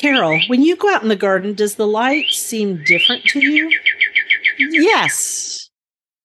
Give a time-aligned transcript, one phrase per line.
[0.00, 3.70] Carol, when you go out in the garden, does the light seem different to you?
[4.58, 5.68] Yes.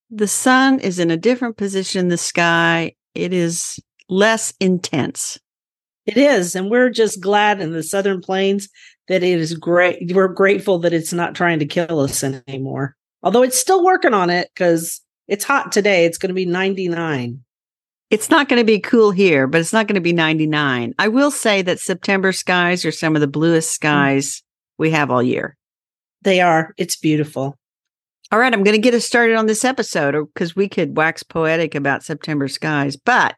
[0.09, 2.93] The sun is in a different position in the sky.
[3.15, 3.77] It is
[4.07, 5.37] less intense.
[6.05, 6.55] It is.
[6.55, 8.69] And we're just glad in the Southern Plains
[9.09, 10.13] that it is great.
[10.13, 12.95] We're grateful that it's not trying to kill us anymore.
[13.23, 16.05] Although it's still working on it because it's hot today.
[16.05, 17.43] It's going to be 99.
[18.11, 20.93] It's not going to be cool here, but it's not going to be 99.
[20.99, 23.73] I will say that September skies are some of the bluest mm.
[23.73, 24.43] skies
[24.77, 25.57] we have all year.
[26.21, 26.73] They are.
[26.77, 27.57] It's beautiful.
[28.31, 30.95] All right, I'm going to get us started on this episode oh, because we could
[30.95, 32.95] wax poetic about September skies.
[32.95, 33.35] But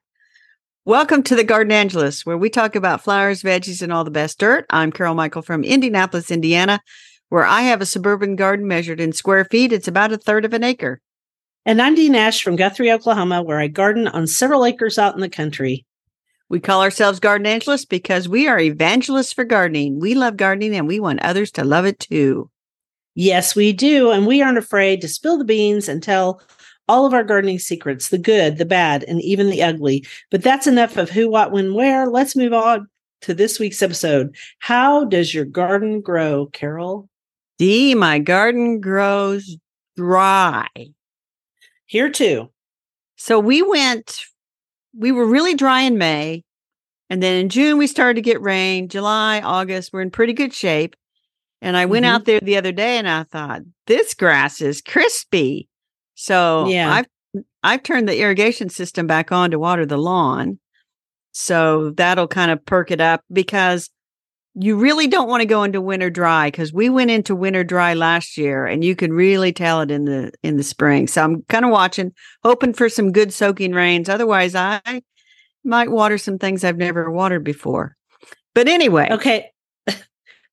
[0.83, 4.37] welcome to the Garden Angelists, where we talk about flowers, veggies, and all the best
[4.37, 4.65] dirt.
[4.69, 6.81] I'm Carol Michel from Indianapolis, Indiana,
[7.29, 9.71] where I have a suburban garden measured in square feet.
[9.71, 10.99] It's about a third of an acre.
[11.67, 15.19] And I'm Dee Nash from Guthrie, Oklahoma, where I garden on several acres out in
[15.19, 15.85] the country.
[16.47, 19.99] We call ourselves Garden Angelists because we are evangelists for gardening.
[19.99, 22.49] We love gardening and we want others to love it too.
[23.15, 24.11] Yes, we do.
[24.11, 26.41] And we aren't afraid to spill the beans and tell
[26.87, 30.07] all of our gardening secrets the good, the bad, and even the ugly.
[30.31, 32.07] But that's enough of who, what, when, where.
[32.07, 32.87] Let's move on
[33.23, 34.33] to this week's episode.
[34.59, 37.09] How does your garden grow, Carol?
[37.57, 39.57] Dee, my garden grows
[39.97, 40.67] dry.
[41.87, 42.49] Here too.
[43.15, 44.19] So we went,
[44.95, 46.43] we were really dry in May.
[47.09, 48.89] And then in June, we started to get rain.
[48.89, 50.95] July, August, we're in pretty good shape.
[51.61, 52.09] And I went Mhm.
[52.09, 55.67] out there the other day and I thought, this grass is crispy.
[56.15, 56.91] So Yeah.
[56.93, 57.07] I've
[57.63, 60.59] I've turned the irrigation system back on to water the lawn.
[61.33, 63.89] So that'll kind of perk it up because
[64.59, 67.93] you really don't want to go into winter dry because we went into winter dry
[67.93, 71.07] last year and you can really tell it in the in the spring.
[71.07, 72.11] So I'm kind of watching,
[72.43, 74.09] hoping for some good soaking rains.
[74.09, 75.03] Otherwise, I
[75.63, 77.95] might water some things I've never watered before.
[78.55, 79.51] But anyway, Okay.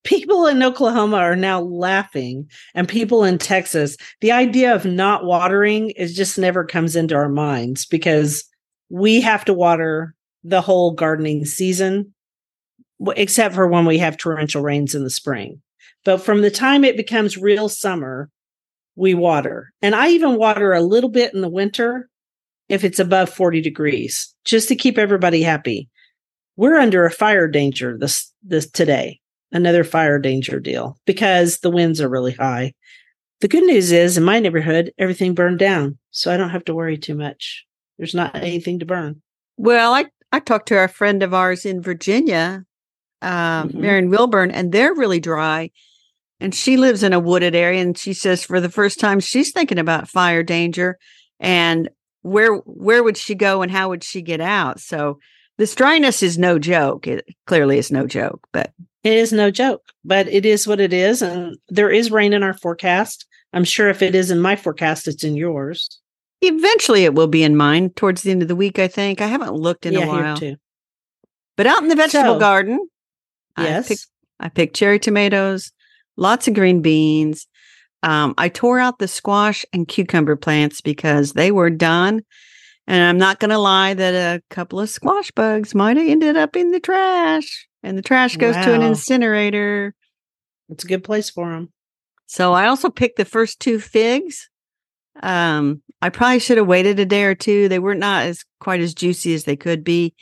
[0.04, 5.90] People in Oklahoma are now laughing, and people in Texas, the idea of not watering
[5.92, 8.44] is just never comes into our minds because
[8.90, 12.12] we have to water the whole gardening season,
[13.16, 15.60] except for when we have torrential rains in the spring.
[16.04, 18.30] But from the time it becomes real summer,
[18.96, 19.72] we water.
[19.82, 22.08] And I even water a little bit in the winter
[22.68, 25.88] if it's above 40 degrees, just to keep everybody happy.
[26.56, 29.20] We're under a fire danger this this today
[29.54, 32.74] another fire danger deal because the winds are really high.
[33.40, 35.98] The good news is in my neighborhood, everything burned down.
[36.10, 37.64] So I don't have to worry too much.
[37.96, 39.22] There's not anything to burn.
[39.56, 42.64] Well, I I talked to a friend of ours in Virginia,
[43.24, 43.74] um, Mhm.
[43.74, 45.70] Marianne Willburn, and they're really dry.
[46.40, 49.52] And she lives in a wooded area, and she says for the first time she's
[49.52, 50.98] thinking about fire danger
[51.40, 51.88] and
[52.22, 54.80] where where would she go and how would she get out?
[54.80, 55.18] So
[55.58, 57.06] this dryness is no joke.
[57.06, 58.72] It clearly is no joke, but
[59.04, 61.20] It is no joke, but it is what it is.
[61.22, 63.26] And there is rain in our forecast.
[63.52, 66.00] I'm sure if it is in my forecast, it's in yours.
[66.42, 68.78] eventually it will be in mine towards the end of the week.
[68.78, 70.38] I think I haven't looked in yeah, a while,
[71.56, 72.88] but out in the vegetable So- garden,
[73.56, 73.88] I Yes.
[73.88, 74.06] picked
[74.40, 75.70] I picked cherry tomatoes,
[76.16, 77.46] lots of green beans.
[78.02, 82.22] Um, I tore out the squash and cucumber plants because they were done.
[82.86, 86.36] And I'm not going to lie that a couple of squash bugs might have ended
[86.36, 87.66] up in the trash.
[87.82, 89.94] And the trash goes to an incinerator.
[90.68, 91.72] It's a good place for them.
[92.26, 94.50] So I also picked the first two figs.
[95.22, 97.68] Um, I probably should have waited a day or two.
[97.68, 100.14] They were not as quite as juicy as they could be.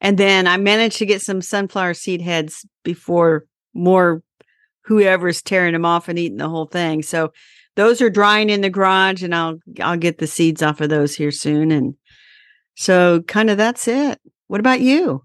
[0.00, 4.22] And then I managed to get some sunflower seed heads before more
[4.82, 7.02] whoever's tearing them off and eating the whole thing.
[7.02, 7.32] So
[7.74, 11.14] those are drying in the garage and I'll I'll get the seeds off of those
[11.14, 11.70] here soon.
[11.70, 11.94] And
[12.74, 14.20] so kind of that's it.
[14.48, 15.24] What about you?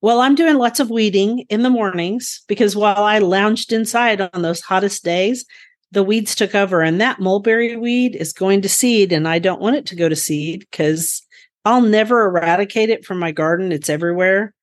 [0.00, 4.42] Well, I'm doing lots of weeding in the mornings because while I lounged inside on
[4.42, 5.44] those hottest days,
[5.90, 9.60] the weeds took over and that mulberry weed is going to seed and I don't
[9.60, 11.25] want it to go to seed cuz
[11.66, 13.72] I'll never eradicate it from my garden.
[13.72, 14.54] It's everywhere,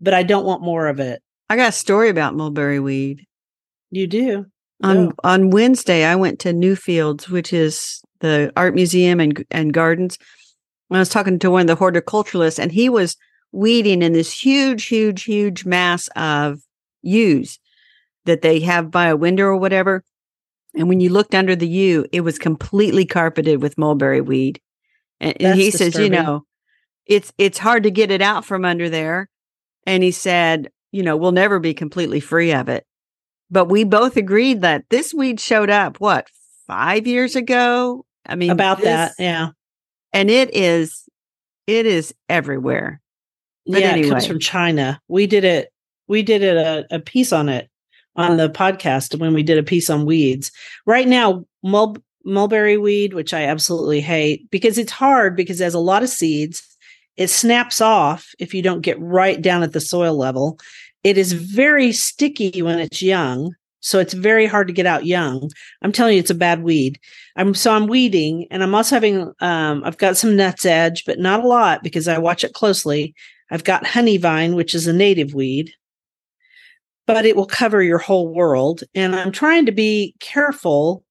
[0.00, 1.20] but I don't want more of it.
[1.50, 3.26] I got a story about mulberry weed.
[3.90, 4.46] You do.
[4.82, 5.10] On Yeah.
[5.24, 10.16] on Wednesday, I went to Newfields, which is the art museum and and gardens.
[10.90, 13.16] And I was talking to one of the horticulturalists, and he was
[13.50, 16.60] weeding in this huge, huge, huge mass of
[17.02, 17.58] yews
[18.26, 20.04] that they have by a window or whatever.
[20.76, 24.60] And when you looked under the yew, it was completely carpeted with mulberry weed.
[25.24, 26.44] And, and he That's says, you know,
[27.06, 29.28] it's it's hard to get it out from under there.
[29.86, 32.86] And he said, you know, we'll never be completely free of it.
[33.50, 36.28] But we both agreed that this weed showed up, what,
[36.66, 38.04] five years ago?
[38.26, 39.12] I mean, About that.
[39.18, 39.50] Yeah.
[40.12, 41.08] And it is,
[41.66, 43.00] it is everywhere.
[43.66, 45.00] But yeah, it comes from China.
[45.08, 45.70] We did it
[46.06, 47.70] we did it a, a piece on it
[48.16, 50.52] on the podcast when we did a piece on weeds.
[50.86, 55.74] Right now, mul- mulberry weed, which I absolutely hate because it's hard because it has
[55.74, 56.62] a lot of seeds.
[57.16, 60.58] It snaps off if you don't get right down at the soil level.
[61.04, 63.54] It is very sticky when it's young.
[63.80, 65.50] So it's very hard to get out young.
[65.82, 66.98] I'm telling you, it's a bad weed.
[67.36, 71.44] I'm so I'm weeding and I'm also having um I've got some nutsedge, but not
[71.44, 73.14] a lot because I watch it closely.
[73.50, 75.72] I've got honey vine, which is a native weed,
[77.06, 78.82] but it will cover your whole world.
[78.94, 81.04] And I'm trying to be careful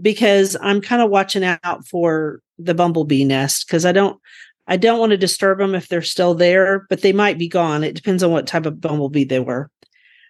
[0.00, 4.20] because I'm kind of watching out for the bumblebee nest because I don't
[4.66, 7.84] I don't want to disturb them if they're still there, but they might be gone.
[7.84, 9.70] It depends on what type of bumblebee they were.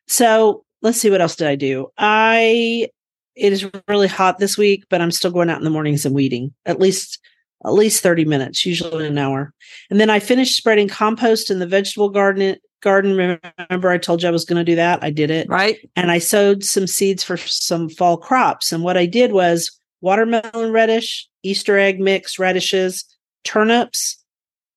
[0.09, 1.89] So let's see what else did I do.
[1.97, 2.89] I
[3.37, 6.15] it is really hot this week, but I'm still going out in the mornings and
[6.15, 7.21] weeding at least
[7.65, 9.53] at least 30 minutes, usually an hour.
[9.91, 13.17] And then I finished spreading compost in the vegetable garden garden.
[13.17, 15.03] Remember I told you I was going to do that?
[15.03, 15.49] I did it.
[15.49, 15.79] Right.
[15.97, 18.71] And I sowed some seeds for some fall crops.
[18.71, 23.05] And what I did was watermelon radish, Easter egg mix radishes,
[23.43, 24.23] turnips,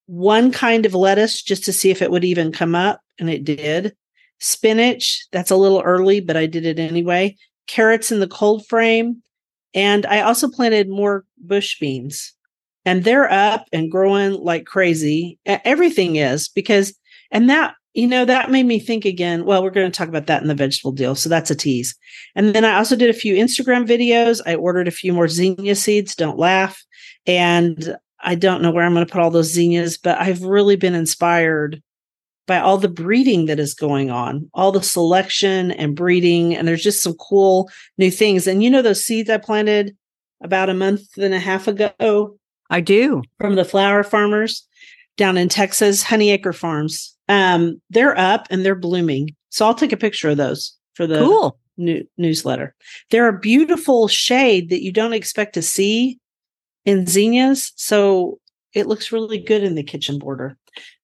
[0.06, 3.44] one kind of lettuce just to see if it would even come up and it
[3.44, 3.94] did.
[4.40, 7.36] Spinach, that's a little early, but I did it anyway.
[7.66, 9.22] Carrots in the cold frame.
[9.74, 12.32] And I also planted more bush beans
[12.88, 15.38] and they're up and growing like crazy.
[15.44, 16.94] Everything is because,
[17.30, 19.44] and that, you know, that made me think again.
[19.44, 21.14] Well, we're going to talk about that in the vegetable deal.
[21.14, 21.94] So that's a tease.
[22.34, 24.40] And then I also did a few Instagram videos.
[24.46, 26.14] I ordered a few more zinnia seeds.
[26.14, 26.82] Don't laugh.
[27.26, 30.76] And I don't know where I'm going to put all those zinnias, but I've really
[30.76, 31.82] been inspired
[32.46, 36.56] by all the breeding that is going on, all the selection and breeding.
[36.56, 37.68] And there's just some cool
[37.98, 38.46] new things.
[38.46, 39.94] And you know, those seeds I planted
[40.40, 42.37] about a month and a half ago
[42.70, 43.22] I do.
[43.38, 44.66] From the flower farmers
[45.16, 47.16] down in Texas, Honey Acre Farms.
[47.28, 49.30] Um, they're up and they're blooming.
[49.50, 51.58] So I'll take a picture of those for the cool.
[51.76, 52.74] new, newsletter.
[53.10, 56.18] They're a beautiful shade that you don't expect to see
[56.84, 57.72] in zinnias.
[57.76, 58.38] So
[58.74, 60.56] it looks really good in the kitchen border.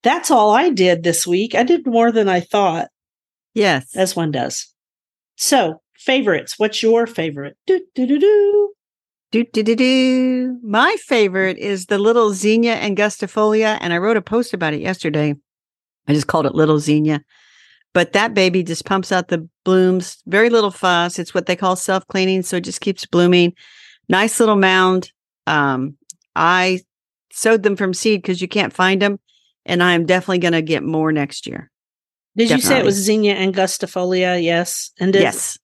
[0.02, 1.54] That's all I did this week.
[1.54, 2.88] I did more than I thought.
[3.54, 3.94] Yes.
[3.96, 4.72] As one does.
[5.36, 6.54] So, favorites.
[6.58, 7.56] What's your favorite?
[7.66, 8.73] Do, do, do, do.
[9.34, 10.60] Do, do, do, do.
[10.62, 15.34] My favorite is the little zinnia angustifolia, and I wrote a post about it yesterday.
[16.06, 17.20] I just called it little zinnia.
[17.94, 21.18] But that baby just pumps out the blooms, very little fuss.
[21.18, 22.42] It's what they call self cleaning.
[22.42, 23.54] So it just keeps blooming.
[24.08, 25.10] Nice little mound.
[25.48, 25.96] Um,
[26.36, 26.82] I
[27.32, 29.18] sowed them from seed because you can't find them.
[29.66, 31.72] And I am definitely going to get more next year.
[32.36, 32.54] Did definitely.
[32.54, 34.40] you say it was zinnia angustifolia?
[34.40, 34.92] Yes.
[35.00, 35.58] And did, yes.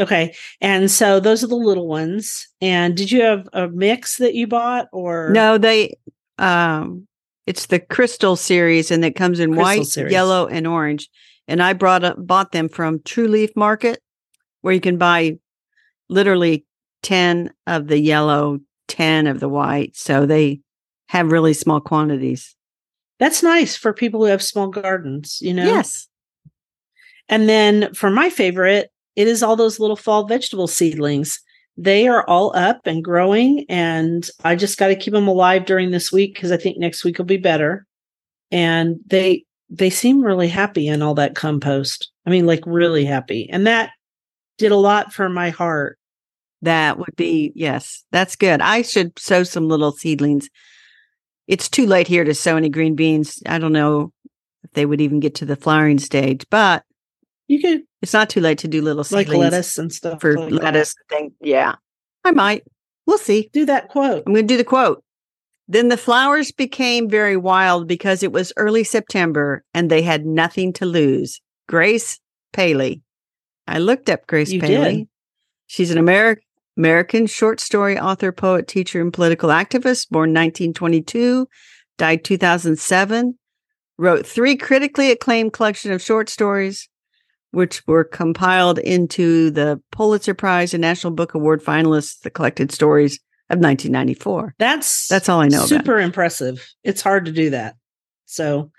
[0.00, 0.34] Okay.
[0.60, 2.48] And so those are the little ones.
[2.60, 5.96] And did you have a mix that you bought or No, they
[6.38, 7.06] um
[7.46, 10.12] it's the crystal series and it comes in crystal white, series.
[10.12, 11.08] yellow, and orange.
[11.46, 14.00] And I brought up bought them from True Leaf Market
[14.62, 15.38] where you can buy
[16.08, 16.64] literally
[17.02, 18.58] 10 of the yellow,
[18.88, 19.96] 10 of the white.
[19.96, 20.60] So they
[21.08, 22.56] have really small quantities.
[23.18, 25.64] That's nice for people who have small gardens, you know?
[25.64, 26.08] Yes.
[27.28, 31.40] And then for my favorite, it is all those little fall vegetable seedlings.
[31.78, 35.90] They are all up and growing, and I just got to keep them alive during
[35.90, 37.86] this week because I think next week will be better.
[38.50, 42.10] And they they seem really happy in all that compost.
[42.24, 43.90] I mean, like really happy, and that
[44.58, 45.98] did a lot for my heart.
[46.62, 48.60] That would be yes, that's good.
[48.60, 50.48] I should sow some little seedlings.
[51.46, 53.42] It's too late here to sow any green beans.
[53.46, 54.12] I don't know
[54.64, 56.84] if they would even get to the flowering stage, but
[57.48, 57.82] you could.
[58.06, 61.32] It's not too late to do little like lettuce and stuff for like lettuce thing.
[61.40, 61.74] Yeah,
[62.24, 62.62] I might.
[63.04, 63.50] We'll see.
[63.52, 64.22] Do that quote.
[64.24, 65.02] I'm going to do the quote.
[65.66, 70.72] Then the flowers became very wild because it was early September and they had nothing
[70.74, 71.40] to lose.
[71.68, 72.20] Grace
[72.52, 73.02] Paley.
[73.66, 74.98] I looked up Grace you Paley.
[74.98, 75.08] Did.
[75.66, 76.44] She's an American
[76.76, 81.48] American short story author, poet, teacher, and political activist, born 1922,
[81.98, 83.36] died 2007,
[83.98, 86.88] wrote three critically acclaimed collection of short stories,
[87.56, 93.14] which were compiled into the Pulitzer Prize and National Book Award finalists, the collected stories
[93.48, 94.54] of 1994.
[94.58, 95.64] That's that's all I know.
[95.64, 96.68] Super impressive.
[96.84, 97.76] It's hard to do that.
[98.26, 98.72] So,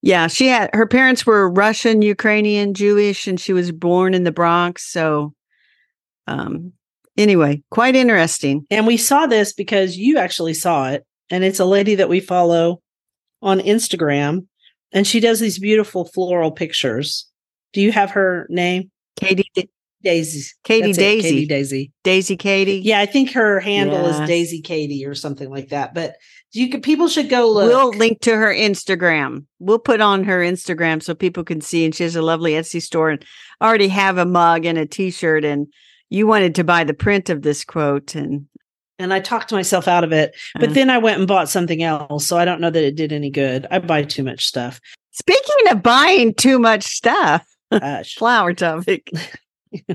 [0.00, 4.32] yeah, she had her parents were Russian, Ukrainian, Jewish, and she was born in the
[4.32, 4.90] Bronx.
[4.90, 5.34] So,
[6.26, 6.72] um,
[7.18, 8.64] anyway, quite interesting.
[8.70, 12.20] And we saw this because you actually saw it, and it's a lady that we
[12.20, 12.80] follow
[13.42, 14.46] on Instagram,
[14.92, 17.27] and she does these beautiful floral pictures
[17.72, 18.90] do you have her name?
[19.16, 19.50] Katie
[20.02, 20.52] Daisy.
[20.62, 21.22] Katie Daisy.
[21.28, 21.92] Katie Daisy.
[22.04, 22.80] Daisy Katie.
[22.84, 24.22] Yeah, I think her handle yeah.
[24.22, 25.92] is Daisy Katie or something like that.
[25.92, 26.14] But
[26.52, 27.68] You could people should go look.
[27.68, 29.46] We'll link to her Instagram.
[29.58, 31.84] We'll put on her Instagram so people can see.
[31.84, 33.24] And she has a lovely Etsy store and
[33.60, 35.44] already have a mug and a T-shirt.
[35.44, 35.66] And
[36.10, 38.46] you wanted to buy the print of this quote, and
[39.00, 40.34] and I talked myself out of it.
[40.54, 40.72] But Uh.
[40.72, 43.30] then I went and bought something else, so I don't know that it did any
[43.30, 43.66] good.
[43.70, 44.80] I buy too much stuff.
[45.10, 48.14] speaking of buying too much stuff, Gosh.
[48.16, 49.10] flower topic.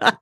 [0.00, 0.16] I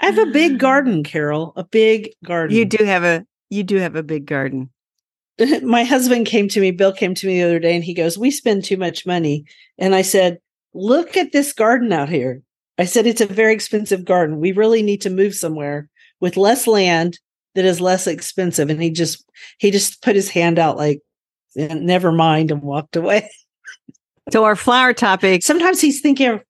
[0.00, 1.52] have a big garden, Carol.
[1.56, 2.56] A big garden.
[2.56, 4.70] you do have a you do have a big garden.
[5.62, 8.18] my husband came to me, Bill came to me the other day and he goes,
[8.18, 9.44] We spend too much money.
[9.78, 10.38] And I said,
[10.74, 12.42] Look at this garden out here.
[12.78, 14.40] I said, It's a very expensive garden.
[14.40, 15.88] We really need to move somewhere
[16.20, 17.18] with less land
[17.54, 18.70] that is less expensive.
[18.70, 19.24] And he just,
[19.58, 21.00] he just put his hand out like,
[21.56, 23.28] "Eh, never mind and walked away.
[24.32, 26.44] So our flower topic, Sometimes he's thinking of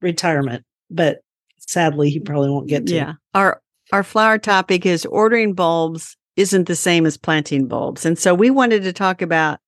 [0.00, 1.18] retirement, but
[1.58, 2.94] sadly, he probably won't get to.
[2.94, 3.60] yeah, our
[3.92, 8.50] our flower topic is ordering bulbs isn't the same as planting bulbs, and so we
[8.50, 9.58] wanted to talk about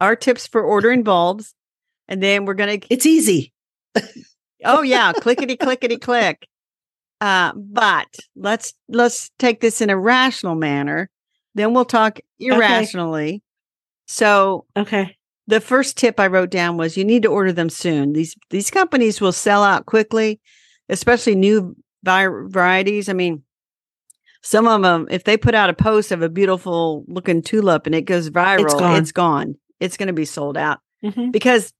[0.00, 1.54] our tips for ordering bulbs,
[2.08, 3.52] and then we're gonna It's easy.
[4.64, 6.46] oh yeah, clickety clickety click.
[7.20, 11.10] Uh, but let's let's take this in a rational manner.
[11.54, 13.42] Then we'll talk irrationally.
[14.06, 15.16] So Okay.
[15.48, 18.12] The first tip I wrote down was you need to order them soon.
[18.12, 20.40] These these companies will sell out quickly,
[20.88, 21.74] especially new
[22.04, 23.08] vi- varieties.
[23.08, 23.42] I mean,
[24.42, 27.94] some of them, if they put out a post of a beautiful looking tulip and
[27.94, 28.60] it goes viral,
[29.00, 29.56] it's gone.
[29.80, 31.32] It's going to be sold out Mhm.
[31.32, 31.72] because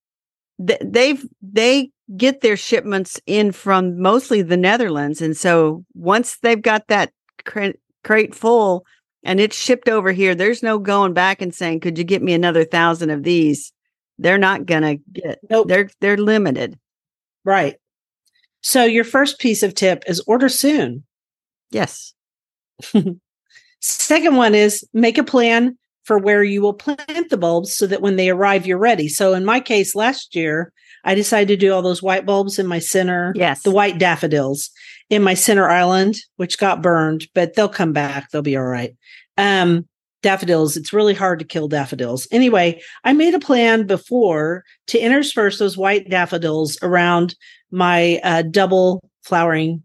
[0.67, 6.63] th- they've they get their shipments in from mostly the Netherlands, and so once they've
[6.63, 7.13] got that
[7.45, 8.85] cra- crate full
[9.25, 12.33] and it's shipped over here, there's no going back and saying, "Could you get me
[12.35, 13.73] another thousand of these?"
[14.19, 15.39] They're not gonna get.
[15.49, 15.69] Nope.
[15.69, 16.79] They're they're limited.
[17.45, 17.77] Right.
[18.61, 21.05] So your first piece of tip is order soon.
[21.71, 22.13] Yes.
[23.81, 28.03] Second one is make a plan for where you will plant the bulbs so that
[28.03, 29.09] when they arrive, you're ready.
[29.09, 30.73] So in my case, last year,
[31.05, 33.63] I decided to do all those white bulbs in my center, Yes.
[33.63, 34.71] the white daffodils
[35.11, 38.31] in my center island, which got burned, but they'll come back.
[38.31, 38.95] They'll be all right.
[39.37, 39.87] Um,
[40.23, 42.27] daffodils, it's really hard to kill daffodils.
[42.31, 47.37] Anyway, I made a plan before to intersperse those white daffodils around
[47.71, 49.83] my uh, double flowering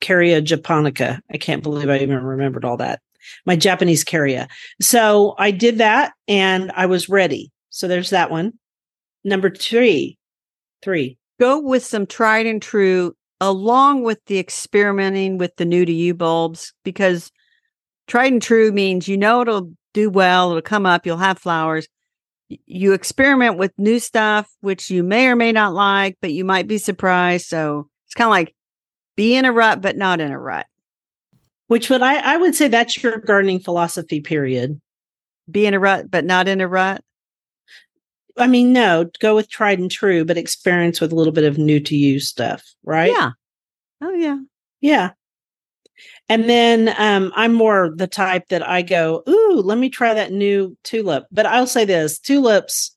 [0.00, 1.22] Kerria japonica.
[1.32, 3.00] I can't believe I even remembered all that.
[3.46, 4.48] My Japanese Kerria.
[4.80, 7.52] So I did that and I was ready.
[7.70, 8.54] So there's that one.
[9.22, 10.18] Number three,
[10.82, 11.16] three.
[11.38, 16.14] Go with some tried and true along with the experimenting with the new to you
[16.14, 17.32] bulbs because
[18.06, 21.88] tried and true means you know it'll do well, it'll come up, you'll have flowers.
[22.48, 26.68] You experiment with new stuff, which you may or may not like, but you might
[26.68, 27.46] be surprised.
[27.46, 28.54] So it's kind of like
[29.16, 30.66] be in a rut, but not in a rut.
[31.66, 34.80] Which would I I would say that's your gardening philosophy period.
[35.50, 37.02] Be in a rut, but not in a rut.
[38.36, 41.58] I mean, no, go with tried and true, but experience with a little bit of
[41.58, 43.10] new to you stuff, right?
[43.10, 43.30] Yeah.
[44.00, 44.38] Oh, yeah.
[44.80, 45.10] Yeah.
[46.28, 50.32] And then um, I'm more the type that I go, ooh, let me try that
[50.32, 51.26] new tulip.
[51.30, 52.96] But I'll say this tulips,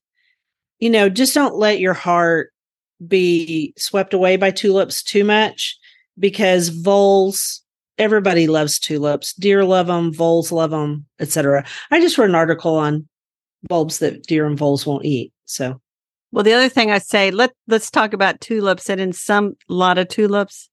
[0.80, 2.52] you know, just don't let your heart
[3.06, 5.78] be swept away by tulips too much
[6.18, 7.62] because voles,
[7.98, 9.34] everybody loves tulips.
[9.34, 11.66] Deer love them, voles love them, etc.
[11.92, 13.08] I just read an article on
[13.68, 15.32] bulbs that deer and voles won't eat.
[15.46, 15.82] So
[16.32, 18.90] Well, the other thing I say, let let's talk about tulips.
[18.90, 20.70] And in some lot of tulips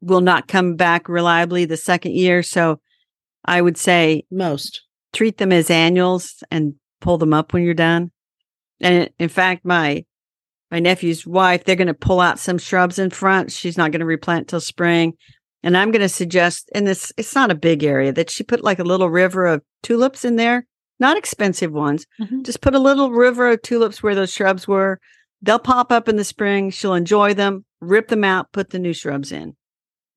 [0.00, 2.42] will not come back reliably the second year.
[2.42, 2.80] So
[3.44, 4.82] I would say most.
[5.12, 8.10] treat them as annuals and pull them up when you're done.
[8.80, 10.04] And in fact, my
[10.70, 13.52] my nephew's wife, they're going to pull out some shrubs in front.
[13.52, 15.14] She's not going to replant till spring.
[15.62, 18.64] And I'm going to suggest, and this it's not a big area, that she put
[18.64, 20.66] like a little river of tulips in there,
[21.02, 22.06] not expensive ones.
[22.20, 22.44] Mhm.
[22.44, 24.98] Just put a little river of tulips where those shrubs were.
[25.42, 26.70] They'll pop up in the spring.
[26.70, 29.54] She'll enjoy them, rip them out, put the new shrubs in.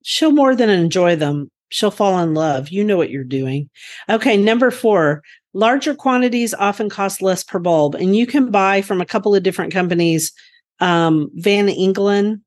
[0.07, 1.49] she'll more than enjoy them.
[1.69, 2.69] She'll fall in love.
[2.69, 3.71] You know what you're doing.
[4.07, 5.23] Okay, number four
[5.55, 9.41] larger quantities often cost less per bulb, and you can buy from a couple of
[9.41, 10.31] different companies,
[10.79, 12.43] um, Van Engelen,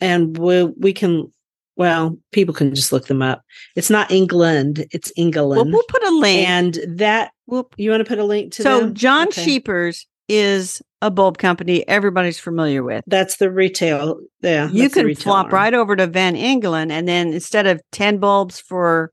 [0.00, 1.32] and we, we can,
[1.74, 3.42] well, people can just look them up.
[3.74, 5.72] It's not England, it's Well, England.
[5.72, 6.48] we'll put a link.
[6.48, 8.94] and that, We'll you want to put a link to so them?
[8.94, 9.44] John Okay.
[9.60, 13.02] Scheepers is a bulb company everybody's familiar with.
[13.06, 14.20] That's the retail.
[14.42, 14.68] Yeah.
[14.70, 15.54] you can flop arm.
[15.54, 19.12] right over to Van Engelen, and then instead of ten bulbs for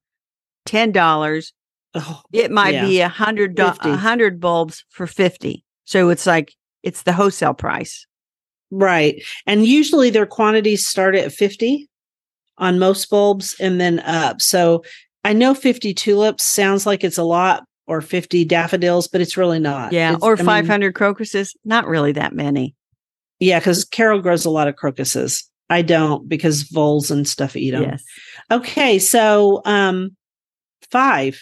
[0.66, 1.54] ten dollars,
[1.96, 2.86] Oh, it might Yeah.
[2.86, 5.64] be a hundred a hundred bulbs for fifty.
[5.86, 6.54] So it's like
[6.84, 8.06] it's the wholesale price.
[8.70, 9.24] Right.
[9.46, 11.88] And usually their quantities start at 50
[12.58, 14.42] on most bulbs and then up.
[14.42, 14.84] So
[15.24, 19.60] I know 50 tulips sounds like it's a lot, or 50 daffodils, but it's really
[19.60, 19.94] not.
[19.94, 21.56] Yeah, It's- or I mean, 500 crocuses.
[21.66, 22.76] Not really that many.
[23.40, 25.50] yeah, because Carol grows a lot of crocuses.
[25.70, 27.84] I don't because voles and stuff eat them.
[27.84, 28.04] Yes.
[28.52, 30.16] Okay, so um,
[30.92, 31.42] five.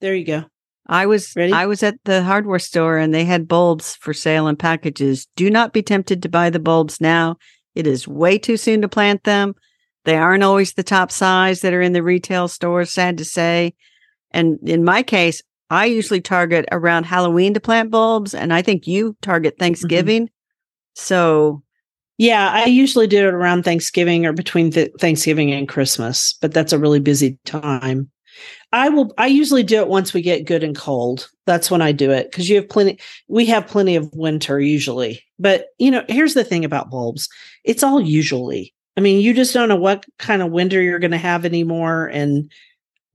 [0.00, 0.44] There you go.
[0.88, 1.52] I was Ready?
[1.52, 5.26] I was at the hardware store and they had bulbs for sale in packages.
[5.36, 7.36] Do not be tempted to buy the bulbs now.
[7.74, 9.54] It is way too soon to plant them.
[10.04, 13.74] They aren't always the top size that are in the retail stores, sad to say.
[14.30, 18.86] And in my case, I usually target around Halloween to plant bulbs, and I think
[18.86, 19.64] you target mm-hmm.
[19.64, 20.30] Thanksgiving.
[20.94, 21.62] So
[22.18, 26.72] Yeah, I usually do it around Thanksgiving or between th- Thanksgiving and Christmas, but that's
[26.72, 28.10] a really busy time.
[28.72, 31.28] I will I usually do it once we get good and cold.
[31.46, 35.22] That's when I do it because you have plenty we have plenty of winter usually.
[35.38, 37.28] But, you know, here's the thing about bulbs.
[37.64, 38.74] It's all usually.
[38.96, 42.06] I mean, you just don't know what kind of winter you're going to have anymore
[42.06, 42.50] and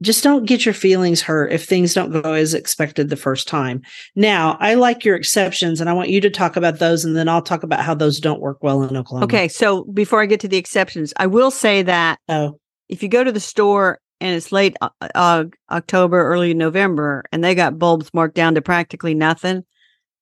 [0.01, 3.81] just don't get your feelings hurt if things don't go as expected the first time.
[4.15, 7.29] Now, I like your exceptions and I want you to talk about those and then
[7.29, 9.25] I'll talk about how those don't work well in Oklahoma.
[9.25, 13.09] okay, so before I get to the exceptions, I will say that Oh, if you
[13.09, 17.79] go to the store and it's late uh, uh, October, early November, and they got
[17.79, 19.63] bulbs marked down to practically nothing,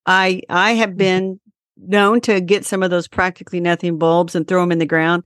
[0.06, 0.80] I I Mm-hmm.
[0.80, 1.40] have been
[1.82, 5.22] known to get some of those practically nothing bulbs and throw them in the ground.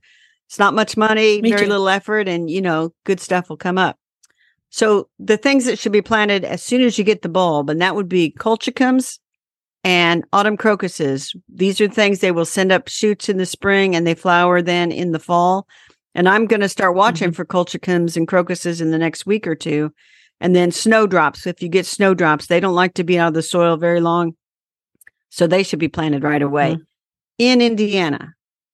[0.47, 1.69] It's not much money, Me very too.
[1.69, 3.97] little effort, and you know, good stuff will come up.
[4.75, 7.81] So the things that should be planted as soon as you get the bulb, and
[7.81, 9.19] that would be colchicums
[9.85, 11.33] and autumn crocuses.
[11.47, 14.91] These are things they will send up shoots in the spring and they flower then
[14.91, 15.65] in the fall.
[16.13, 17.35] And I'm going to start watching mm-hmm.
[17.35, 19.93] for colchicums and crocuses in the next week or two.
[20.41, 21.47] And then snowdrops.
[21.47, 24.35] If you get snowdrops, they don't like to be out of the soil very long.
[25.29, 26.83] So they should be planted right away mm-hmm.
[27.37, 28.33] in Indiana.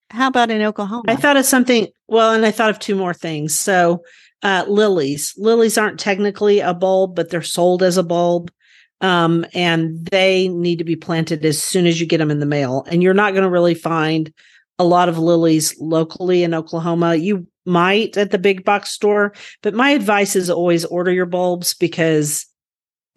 [0.10, 1.04] How about in Oklahoma?
[1.08, 1.90] I thought of something.
[2.08, 3.56] Well, and I thought of two more things.
[3.56, 4.02] So,
[4.44, 5.34] uh, lilies.
[5.38, 8.52] Lilies aren't technically a bulb, but they're sold as a bulb.
[9.02, 12.46] Um, and they need to be planted as soon as you get them in the
[12.46, 12.86] mail.
[12.88, 14.32] And you're not going to really find
[14.78, 17.16] a lot of lilies locally in Oklahoma.
[17.16, 21.74] You might at the big box store, but my advice is always order your bulbs
[21.74, 22.46] because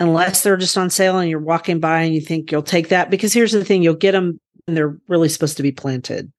[0.01, 3.11] unless they're just on sale and you're walking by and you think you'll take that,
[3.11, 6.33] because here's the thing, you'll get them and they're really supposed to be planted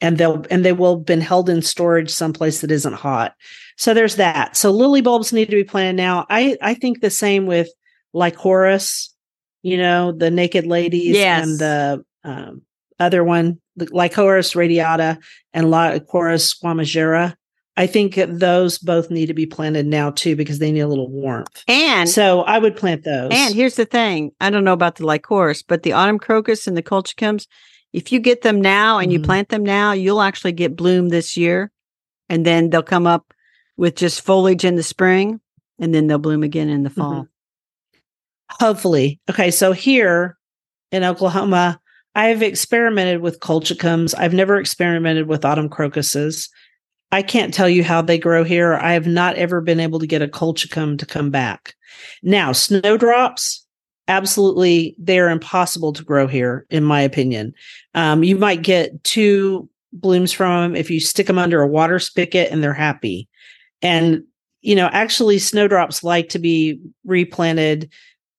[0.00, 3.34] and they'll and they will have been held in storage someplace that isn't hot.
[3.76, 4.56] So there's that.
[4.56, 6.26] So lily bulbs need to be planted now.
[6.30, 7.68] I I think the same with
[8.14, 9.08] lycoris,
[9.62, 11.46] you know, the naked ladies Yes.
[11.46, 12.62] and the um,
[12.98, 15.18] other one, the lycoris radiata
[15.52, 17.34] and lycoris squamigera.
[17.76, 21.08] I think those both need to be planted now too because they need a little
[21.08, 21.62] warmth.
[21.68, 23.30] and so I would plant those.
[23.32, 26.76] And here's the thing I don't know about the lycoris, but the autumn crocus and
[26.76, 27.46] the colchicums,
[27.92, 29.24] if you get them now and you Mhm.
[29.24, 31.70] plant them now, you'll actually get bloom this year.
[32.28, 33.32] And then they'll come up
[33.76, 35.40] with just foliage in the spring
[35.78, 37.26] and then they'll bloom again in the fall.
[38.50, 39.20] Hopefully.
[39.30, 39.50] Okay.
[39.50, 40.36] So here
[40.90, 41.80] in Oklahoma,
[42.14, 44.14] I have experimented with colchicums.
[44.18, 46.48] I've never experimented with autumn crocuses.
[47.12, 48.74] I can't tell you how they grow here.
[48.74, 51.74] I have not ever been able to get a colchicum to come back.
[52.22, 53.64] Now, snowdrops,
[54.08, 57.54] absolutely, they are impossible to grow here, in my opinion.
[57.94, 61.98] Um, you might get two blooms from them if you stick them under a water
[61.98, 63.28] spigot and they're happy.
[63.80, 64.24] And,
[64.60, 67.90] you know, actually, snowdrops like to be replanted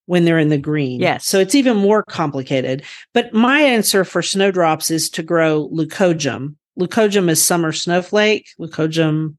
[0.06, 1.00] when they're in the green.
[1.00, 1.26] Yes.
[1.26, 2.84] So it's even more complicated.
[3.14, 6.56] But my answer for snowdrops is to grow leucojum.
[6.80, 8.50] Leucojum is summer snowflake.
[8.60, 9.36] Leucojum,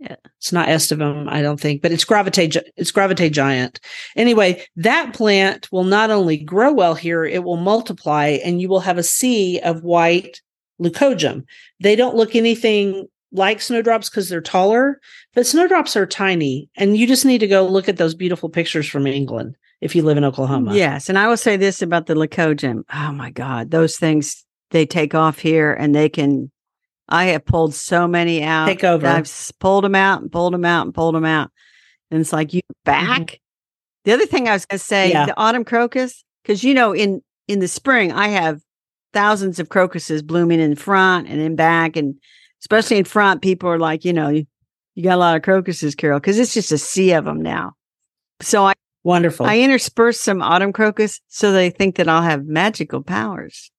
[0.00, 0.14] Yeah.
[0.36, 2.50] it's not aestivum, I don't think, but it's Gravetye.
[2.50, 3.80] gi- It's Gravetye giant.
[4.14, 8.80] Anyway, that plant will not only grow well here, it will multiply, and you will
[8.80, 10.40] have a sea of white
[10.80, 11.44] leucojum.
[11.80, 15.00] They don't look anything like snowdrops because they're taller,
[15.34, 18.88] but snowdrops are tiny, and you just need to go look at those beautiful pictures
[18.88, 20.74] from England if you live in Oklahoma.
[20.74, 21.08] Yes.
[21.08, 22.82] And I will say this about the leucojum.
[22.94, 23.70] Oh my God.
[23.70, 26.50] Those things, they take off here and they can.
[27.08, 28.66] I have pulled so many out.
[28.66, 29.06] Take over.
[29.06, 31.50] I've pulled them out and pulled them out and pulled them out.
[32.10, 33.40] And it's like, you back?
[34.04, 35.12] The other thing I was going to say, Mm-hmm.
[35.12, 35.26] Yeah.
[35.26, 38.60] the autumn crocus, because you know, in in the spring, I have
[39.12, 42.14] thousands of crocuses blooming in front and in back, and
[42.60, 44.46] especially in front, people are like, you know, you,
[44.94, 47.72] you got a lot of crocuses, Carol, because it's just a sea of them now.
[48.40, 49.46] So I, Wonderful.
[49.46, 53.70] I intersperse some autumn crocus so they think that I'll have magical powers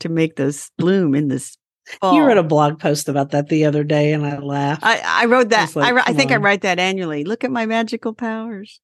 [0.00, 1.56] to make those bloom in this.
[2.00, 2.14] Fall.
[2.14, 4.82] you wrote a blog post about that the other day, and I laughed.
[4.84, 5.64] I, I wrote that.
[5.64, 7.24] It's like, I, I think I write that annually.
[7.24, 8.80] Look at my magical powers.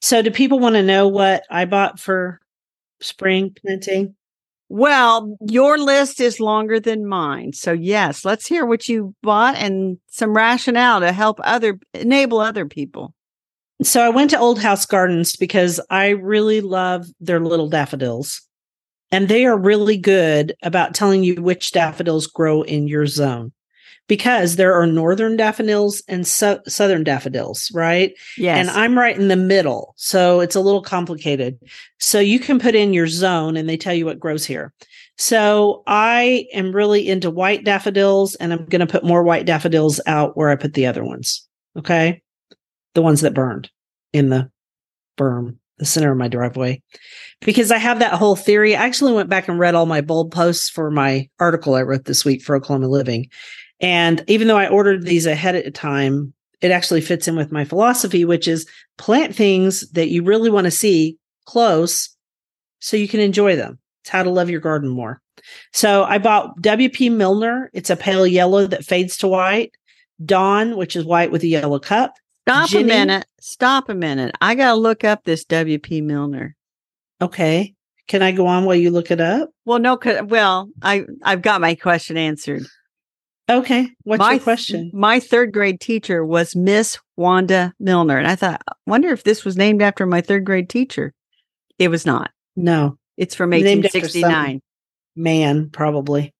[0.00, 2.40] so, do people want to know what I bought for
[3.00, 4.14] spring planting?
[4.68, 7.52] Well, your list is longer than mine.
[7.52, 12.66] So yes, let's hear what you bought and some rationale to help other enable other
[12.66, 13.14] people.
[13.82, 18.42] so I went to Old House Gardens because I really love their little daffodils.
[19.12, 23.52] And they are really good about telling you which daffodils grow in your zone
[24.08, 28.14] because there are northern daffodils and southern daffodils, right?
[28.36, 28.58] Yes.
[28.58, 29.94] And I'm right in the middle.
[29.96, 31.58] So it's a little complicated.
[31.98, 34.72] So you can put in your zone and they tell you what grows here.
[35.18, 40.00] So I am really into white daffodils and I'm going to put more white daffodils
[40.06, 41.46] out where I put the other ones.
[41.76, 42.22] Okay.
[42.94, 43.70] The ones that burned
[44.12, 44.50] in the
[45.18, 46.82] berm, the center of my driveway.
[47.40, 48.74] Because I have that whole theory.
[48.74, 52.04] I actually went back and read all my bulb posts for my article I wrote
[52.04, 53.28] this week for Oklahoma Living.
[53.80, 57.64] And even though I ordered these ahead of time, it actually fits in with my
[57.64, 62.16] philosophy, which is plant things that you really want to see close
[62.80, 63.78] so you can enjoy them.
[64.02, 65.20] It's how to love your garden more.
[65.72, 67.70] So I bought WP Milner.
[67.74, 69.72] It's a pale yellow that fades to white.
[70.24, 72.14] Dawn, which is white with a yellow cup.
[72.48, 73.26] Stop Ginny- a minute.
[73.40, 74.34] Stop a minute.
[74.40, 76.56] I got to look up this WP Milner.
[77.20, 77.74] Okay.
[78.08, 79.50] Can I go on while you look it up?
[79.64, 79.98] Well, no.
[80.24, 82.62] well, I I've got my question answered.
[83.48, 83.88] Okay.
[84.04, 84.90] What's my your question?
[84.94, 89.56] My third grade teacher was Miss Wanda Milner, and I thought, wonder if this was
[89.56, 91.14] named after my third grade teacher.
[91.78, 92.30] It was not.
[92.56, 94.62] No, It's from Named after 1869.
[95.14, 96.32] man, probably.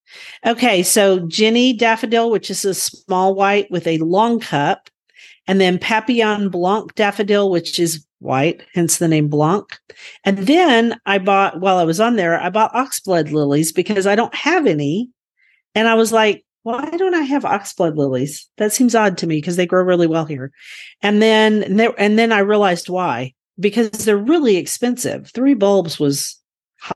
[0.46, 0.82] Okay.
[0.82, 4.88] So Jenny Daffodil, which is a small white with a long cup,
[5.46, 9.78] and then Papillon Blanc Daffodil, which is white, hence the name Blanc.
[10.24, 14.14] And then I bought, while I was on there, I bought oxblood lilies because I
[14.14, 15.10] don't have any.
[15.74, 18.48] And I was like, why don't I have oxblood lilies?
[18.56, 20.50] That seems odd to me because they grow really well here.
[21.02, 25.30] And then, and there- and then I realized why because they're really expensive.
[25.32, 26.40] Three bulbs was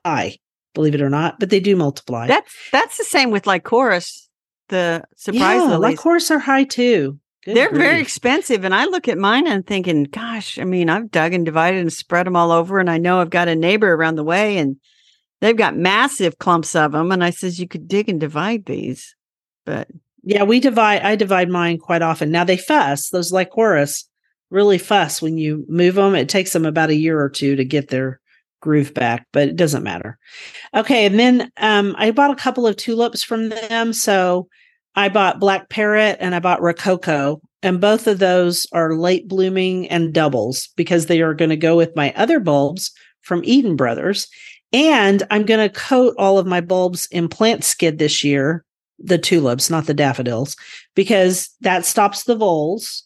[0.05, 0.37] high,
[0.73, 2.27] believe it or not, but they do multiply.
[2.27, 4.27] That's that's the same with Lycoris,
[4.67, 5.97] the surprise yeah, lilies.
[5.97, 7.19] Lycoris are high too.
[7.43, 8.63] Good They're very expensive.
[8.63, 11.91] And I look at mine and thinking, gosh, I mean, I've dug and divided and
[11.91, 12.79] spread them all over.
[12.79, 14.77] And I know I've got a neighbor around the way and
[15.39, 17.11] they've got massive clumps of them.
[17.11, 19.15] And I says, you could dig and divide these.
[19.65, 19.87] But
[20.23, 21.01] Yeah, we divide.
[21.01, 22.29] I divide mine quite often.
[22.29, 23.09] Now they fuss.
[23.09, 24.05] Those Lycoris
[24.51, 26.13] really fuss when you move them.
[26.13, 28.19] It takes them about a year or two to get their
[28.61, 30.19] groove back, but it doesn't matter.
[30.75, 33.93] Okay, and then um, I bought a couple of tulips from them.
[33.93, 34.47] So
[34.95, 39.87] I bought Black Parrot and I bought Rococo, and both of those are late blooming
[39.89, 44.27] and doubles because they are going to go with my other bulbs from Eden Brothers.
[44.73, 48.63] And I'm going to coat all of my bulbs in PlantSkydd this year,
[48.99, 50.55] the tulips, not the daffodils,
[50.95, 53.03] because that stops the voles.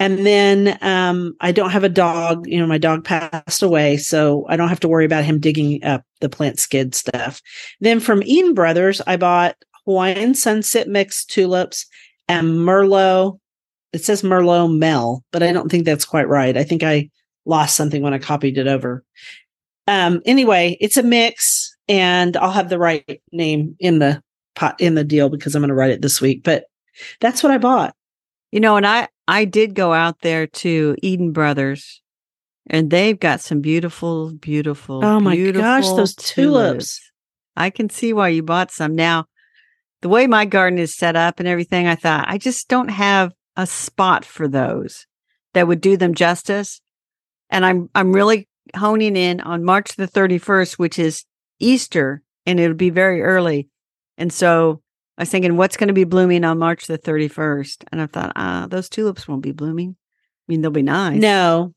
[0.00, 2.46] And then um, I don't have a dog.
[2.46, 5.82] You know, my dog passed away, so I don't have to worry about him digging
[5.82, 7.42] up the PlantSkydd stuff.
[7.80, 9.56] Then from Eden Brothers, I bought
[9.88, 11.86] Hawaiian Sunset Mix tulips
[12.28, 13.38] and Merlot.
[13.94, 16.58] It says Merlot Mel, but I don't think that's quite right.
[16.58, 17.08] I think I
[17.46, 19.02] lost something when I copied it over.
[19.86, 24.22] Um, anyway, it's a mix, and I'll have the right name in the
[24.54, 26.42] pot in the deal because I'm going to write it this week.
[26.44, 26.64] But
[27.20, 27.94] that's what I bought.
[28.52, 32.02] you know, and I I did go out there to Eden Brothers
[32.68, 37.00] and they've got some beautiful, beautiful, Oh my gosh, beautiful those tulips.
[37.56, 38.94] I can see why you bought some.
[38.94, 39.24] Now,
[40.02, 43.32] the way my garden is set up and everything, I thought I just don't have
[43.56, 45.06] a spot for those
[45.54, 46.80] that would do them justice.
[47.50, 51.24] And I'm I'm really honing in on March the 31st, which is
[51.58, 53.68] Easter, and it'll be very early.
[54.16, 54.82] And so
[55.16, 57.84] I was thinking, what's going to be blooming on March the 31st?
[57.90, 59.96] And I thought, ah, those tulips won't be blooming.
[59.98, 61.20] I mean, they'll be nice.
[61.20, 61.74] No.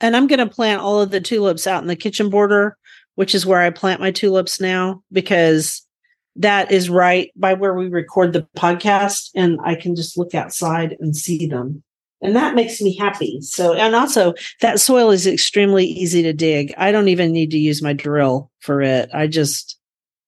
[0.00, 2.76] And I'm going to plant all of the tulips out in the kitchen border,
[3.14, 5.86] which is where I plant my tulips now because
[6.36, 10.96] that is right by where we record the podcast and I can just look outside
[11.00, 11.82] and see them.
[12.22, 13.40] And that makes me happy.
[13.40, 16.72] So, and also that soil is extremely easy to dig.
[16.78, 19.10] I don't even need to use my drill for it.
[19.12, 19.78] I just,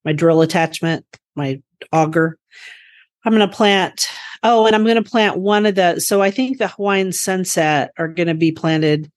[0.05, 1.63] my drill attachment, my
[1.93, 2.37] auger.
[3.25, 4.09] I'm going to plant.
[4.43, 6.01] Oh, and I'm going to plant one of the.
[6.01, 9.11] So I think the Hawaiian sunset are going to be planted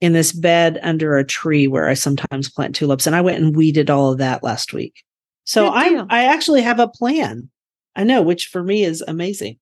[0.00, 3.06] in this bed under a tree where I sometimes plant tulips.
[3.06, 5.04] And I went and weeded all of that last week.
[5.44, 6.04] So I.
[6.10, 7.50] I actually have a plan.
[7.96, 9.58] I know, which for me is amazing.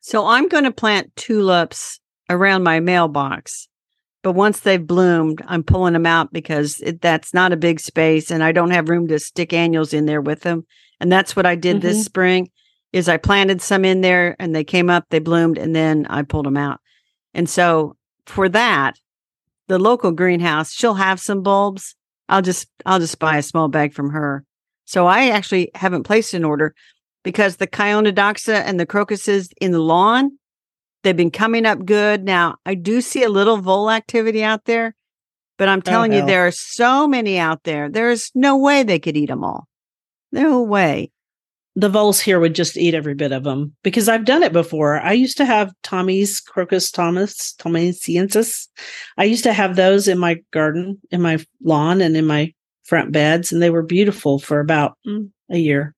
[0.00, 3.68] So I'm going to plant tulips around my mailbox.
[4.22, 8.30] But once they've bloomed, I'm pulling them out because it, that's not a big space
[8.30, 10.66] and I don't have room to stick annuals in there with them.
[11.00, 11.82] And that's what I did Mhm.
[11.82, 12.50] this spring
[12.92, 16.22] is I planted some in there and they came up, they bloomed and then I
[16.22, 16.80] pulled them out.
[17.32, 18.98] And so for that,
[19.68, 21.94] the local greenhouse, she'll have some bulbs.
[22.28, 24.44] I'll just I'll just buy a small bag from her.
[24.90, 26.74] So I actually haven't placed an order
[27.22, 30.32] because the Chionodoxa and the crocuses in the lawn,
[31.02, 32.24] They've been coming up good.
[32.24, 34.94] Now, I do see a little vole activity out there,
[35.56, 36.26] but I'm oh, telling you, hell.
[36.26, 37.88] there are so many out there.
[37.88, 39.66] There's no way they could eat them all.
[40.32, 41.10] No way.
[41.76, 45.00] the voles here would just eat every bit of them because I've done it before.
[45.00, 48.68] I used to have Tommy's Crocus Thomas, Tomasiensis.
[49.16, 52.52] I used to have those in my garden, in my lawn, and in my
[52.90, 55.94] front beds, and they were beautiful for about mm, a year.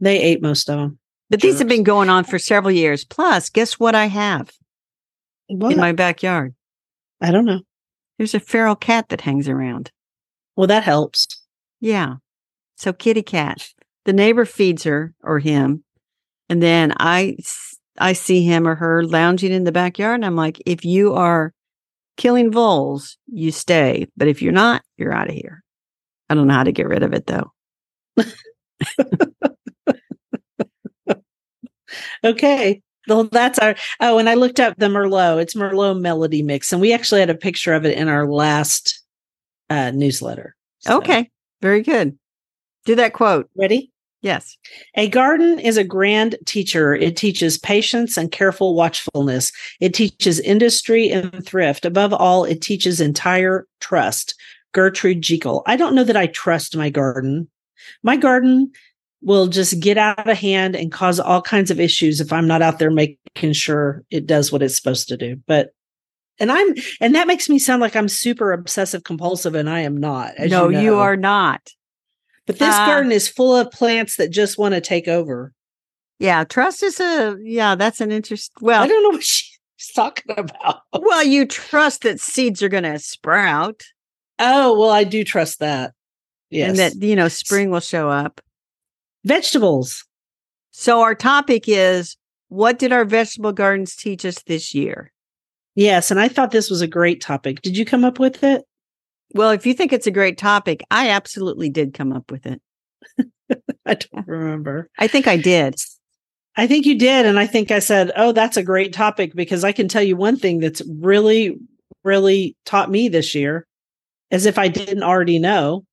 [0.00, 0.98] They ate most of them.
[1.30, 3.04] But these have been going on for several years.
[3.04, 4.52] Plus, guess what I have
[5.48, 6.54] in my backyard?
[7.22, 7.62] I don't know.
[8.18, 9.90] There's a feral cat that hangs around.
[10.54, 11.26] Well, that helps.
[11.80, 12.16] Yeah.
[12.76, 13.68] So kitty cat.
[14.04, 15.84] The neighbor feeds her or him.
[16.48, 17.38] And then I,
[17.98, 21.52] I see him or her lounging in the backyard and I'm like, if you are
[22.16, 24.06] killing voles, you stay.
[24.16, 25.64] But if you're not, you're out of here.
[26.28, 27.52] I don't know how to get rid of it though.
[32.24, 32.82] Okay.
[33.08, 33.76] Well, that's our.
[34.00, 35.40] Oh, and I looked up the Merlot.
[35.40, 39.00] It's Merlot Melody Mix, and we actually had a picture of it in our last
[39.70, 40.56] uh, newsletter.
[40.80, 41.30] So, Okay.
[41.62, 42.18] Very good.
[42.84, 43.48] Do that quote.
[43.56, 43.90] ready?
[44.22, 44.56] Yes.
[44.96, 46.94] A garden is a grand teacher.
[46.94, 49.52] It teaches patience and careful watchfulness.
[49.80, 51.84] It teaches industry and thrift.
[51.84, 54.34] Above all, it teaches entire trust.
[54.76, 55.62] Gertrude Jekyll.
[55.64, 57.48] I don't know that I trust my garden.
[58.02, 58.70] My garden
[59.22, 62.60] will just get out of hand and cause all kinds of issues if I'm not
[62.60, 65.40] out there making sure it does what it's supposed to do.
[65.46, 65.70] But
[66.38, 69.96] and I'm and that makes me sound like I'm super obsessive compulsive and I am
[69.96, 70.34] not.
[70.36, 71.70] as no, you, you are not.
[72.46, 75.54] But this Uh, garden is full of plants that just want to take over.
[76.18, 76.44] Yeah.
[76.44, 78.52] Trust is a, yeah, that's an interest.
[78.60, 79.58] Well, I don't know what she's
[79.94, 80.82] talking about.
[80.92, 83.82] well, you trust that seeds are going to sprout
[84.38, 85.92] Oh, well, I do trust that.
[86.50, 86.70] Yes.
[86.70, 88.40] and that, you know, spring will show up.
[89.24, 90.04] vegetables.
[90.70, 92.16] So our topic is
[92.48, 95.10] what did our vegetable gardens teach us this year?
[95.74, 96.10] Yes.
[96.10, 97.62] And I thought this was a great topic.
[97.62, 98.62] Did you come up with it?
[99.34, 102.62] Well, if you think it's a great topic, I absolutely did come up with it.
[103.86, 104.88] I don't remember.
[104.98, 105.74] I think I did.
[106.56, 107.26] I think you did.
[107.26, 110.16] And I think I said, oh, that's a great topic because I can tell you
[110.16, 111.56] one thing that's really,
[112.04, 113.66] really taught me this year,
[114.30, 115.84] as if I didn't already know.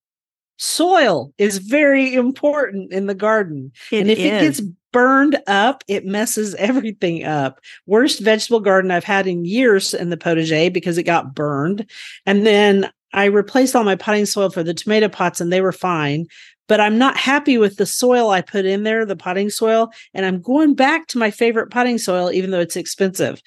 [0.58, 3.72] Soil is very important in the garden.
[3.92, 7.60] and if it gets burned up, it messes everything up.
[7.86, 11.90] Worst vegetable garden I've had in years in the potager because it got burned.
[12.26, 15.72] And then I replaced all my potting soil for the tomato pots and they were
[15.72, 16.28] fine.
[16.70, 19.92] But I'm not happy with the soil I put in there, the potting soil.
[20.14, 23.42] And I'm going back to my favorite potting soil, even though it's expensive.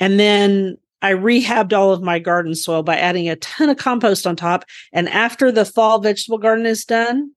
[0.00, 4.26] And then I rehabbed all of my garden soil by adding a ton of compost
[4.26, 4.64] on top.
[4.92, 7.32] And after the fall vegetable garden is done,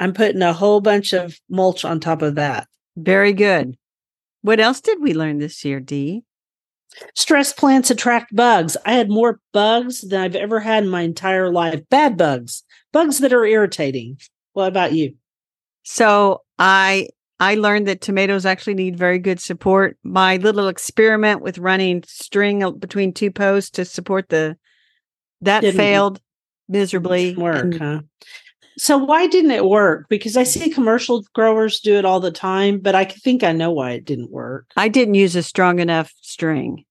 [0.00, 2.66] I'm putting a whole bunch of mulch on top of that.
[2.96, 3.76] very good.
[4.42, 6.22] What else did we learn this year, Dee?
[7.14, 8.76] Stress plants attract bugs.
[8.84, 11.80] I had more bugs than I've ever had in my entire life.
[11.88, 12.62] Bad bugs,
[12.92, 14.18] bugs that are irritating.
[14.52, 15.14] What about you?
[15.82, 17.08] So I
[17.40, 19.98] I learned that tomatoes actually need very good support.
[20.02, 24.56] My little experiment with running string between two posts to support the
[25.40, 26.20] that Didn't failed
[26.68, 27.34] miserably.
[27.34, 28.00] Work, and huh?
[28.78, 30.06] So why didn't it work?
[30.08, 33.70] Because I see commercial growers do it all the time, but I think I know
[33.70, 34.66] why it didn't work.
[34.76, 36.84] I didn't use a strong enough string.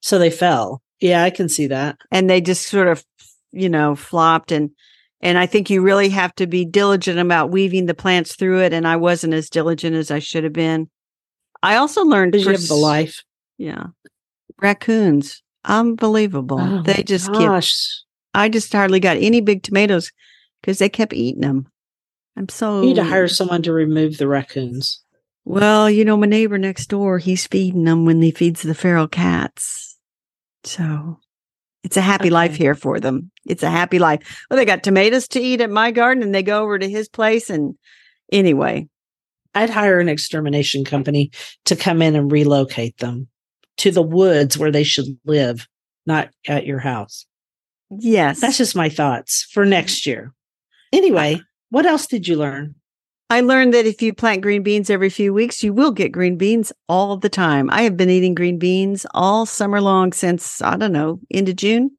[0.00, 0.82] So they fell.
[1.00, 1.96] Yeah, I can see that.
[2.10, 3.04] and they just sort of
[3.52, 4.70] you know flopped and
[5.20, 8.72] and i think you really have to be diligent about weaving the plants through it
[8.72, 10.88] and i wasn't as diligent as i should have been.
[11.62, 13.22] I also learned have the life.
[13.58, 13.86] yeah
[14.60, 16.60] raccoons unbelievable.
[16.60, 17.72] Oh they just kept
[18.34, 20.12] i just hardly got any big tomatoes
[20.60, 21.66] because they kept eating them
[22.36, 25.02] i'm so You need to hire someone to remove the raccoons.
[25.44, 29.08] well you know my neighbor next door he's feeding them when he feeds the feral
[29.08, 29.96] cats.
[30.64, 31.18] So
[31.86, 33.30] it's a happy life here for them.
[33.46, 34.44] It's a happy life.
[34.50, 37.08] Well, they got tomatoes to eat at my garden and they go over to his
[37.08, 37.48] place.
[37.48, 37.76] And
[38.32, 38.88] anyway,
[39.54, 41.30] I'd hire an extermination company
[41.66, 43.28] to come in and relocate them
[43.76, 45.68] to the woods where they should live,
[46.06, 47.24] not at your house.
[47.88, 50.34] yes, That's just my thoughts for next year.
[50.92, 51.38] Anyway, uh,
[51.70, 52.74] what else did you learn?
[53.28, 56.36] I learned that if you plant green beans every few weeks, you will get green
[56.36, 57.68] beans all the time.
[57.70, 61.90] I have been eating green beans all summer long since, I don't know, into June.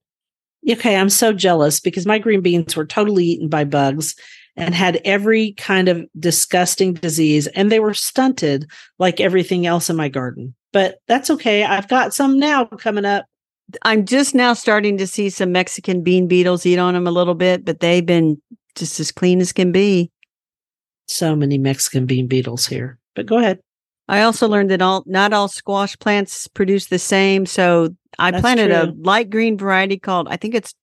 [0.69, 4.15] Okay, I'm so jealous because my green beans were totally eaten by bugs
[4.55, 9.95] and had every kind of disgusting disease, and they were stunted like everything else in
[9.95, 10.55] my garden.
[10.73, 11.63] But that's okay.
[11.63, 13.25] I've got some now coming up.
[13.83, 17.35] I'm just now starting to see some Mexican bean beetles eat on them a little
[17.35, 18.41] bit, but they've been
[18.75, 20.09] just as clean as can be.
[21.07, 22.99] So many Mexican bean beetles here.
[23.15, 23.59] But go ahead.
[24.07, 27.45] I also learned that all not all squash plants produce the same.
[27.45, 30.73] So I That's planted a light green variety called I think it's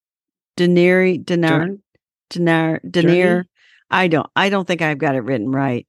[0.57, 1.83] Denier Dern-
[2.31, 3.47] Denier Denier.
[3.91, 5.87] I don't I don't think I've got it written right.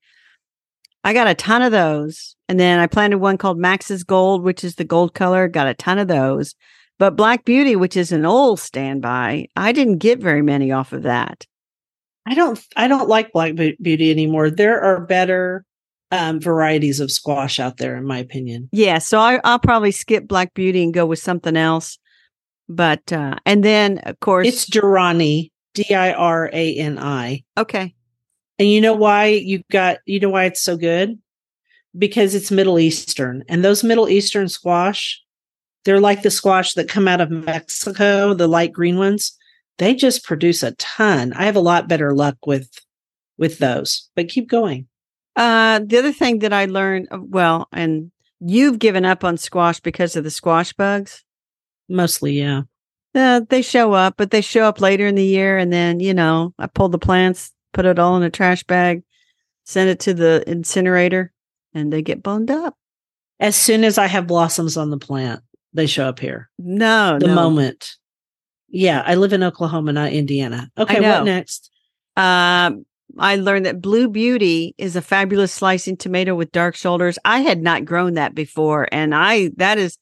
[1.03, 2.35] I got a ton of those.
[2.47, 5.47] And then I planted one called Max's Gold, which is the gold color.
[5.47, 6.55] Got a ton of those.
[6.97, 11.03] But Black Beauty, which is an old standby, I didn't get very many off of
[11.03, 11.45] that.
[12.25, 14.49] I don't I don't like Black Beauty anymore.
[14.49, 15.63] There are better
[16.11, 18.69] um, varieties of squash out there, in my opinion.
[18.71, 21.97] Yeah, so I, I'll probably skip Black Beauty and go with something else.
[22.67, 27.43] But uh and then of course It's Dirani, D I R A N I.
[27.57, 27.93] okay.
[28.57, 31.19] And you know why you got you know why it's so good?
[31.97, 33.43] Because it's Middle Eastern.
[33.47, 35.21] And those Middle Eastern squash,
[35.83, 39.37] they're like the squash that come out of Mexico, the light green ones.
[39.77, 41.33] They just produce a ton.
[41.33, 42.69] I have a lot better luck with
[43.37, 44.09] with those.
[44.15, 44.87] But keep going.
[45.35, 49.79] Uh the other thing that I learned uh, well, and you've given up on squash
[49.79, 51.23] because of the squash bugs.
[51.89, 52.63] Mostly, yeah.
[53.13, 56.13] Uh, they show up, but they show up later in the year, and then you
[56.13, 59.03] know I pull the plants, put it all in a trash bag,
[59.63, 61.31] send it to the incinerator,
[61.73, 62.75] and they get boned up.
[63.39, 65.41] As soon as I have blossoms on the plant,
[65.73, 66.49] they show up here.
[66.57, 67.35] No, the no.
[67.35, 67.95] moment.
[68.75, 70.69] Yeah, I live in Oklahoma, not Indiana.
[70.77, 71.71] Okay, what next?
[72.17, 72.85] Um,
[73.17, 77.17] I learned that Blue Beauty is a fabulous slicing tomato with dark shoulders.
[77.23, 79.97] I had not grown that before, and I that is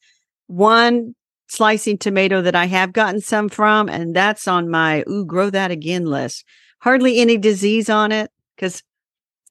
[0.48, 1.14] one
[1.48, 5.70] slicing tomato that I have gotten some from, and that's on my ooh grow that
[5.70, 6.44] again list.
[6.80, 8.82] Hardly any disease on it because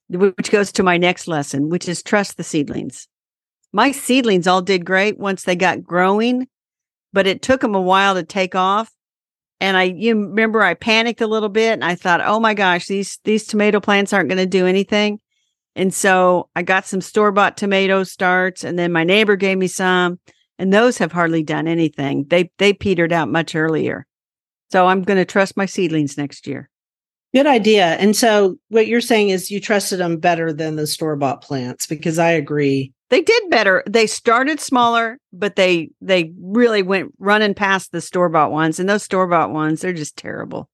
[0.08, 3.06] which goes to my next lesson, which is trust the seedlings.
[3.72, 6.48] My seedlings all did great once they got growing,
[7.12, 8.91] but it took them a while to take off
[9.62, 12.88] and I you remember I panicked a little bit and I thought, "Oh my gosh,
[12.88, 15.20] these these tomato plants aren't going to do anything."
[15.76, 20.18] And so I got some store-bought tomato starts and then my neighbor gave me some
[20.58, 22.26] and those have hardly done anything.
[22.28, 24.04] They they petered out much earlier.
[24.72, 26.68] So I'm going to trust my seedlings next year.
[27.32, 27.86] Good idea.
[27.94, 31.86] And so what you're saying is you trusted them better than the store bought plants
[31.86, 32.92] because I agree.
[33.12, 33.82] They did better.
[33.86, 39.02] They started smaller, but they they really went running past the store-bought ones and those
[39.02, 40.70] store-bought ones, they're just terrible.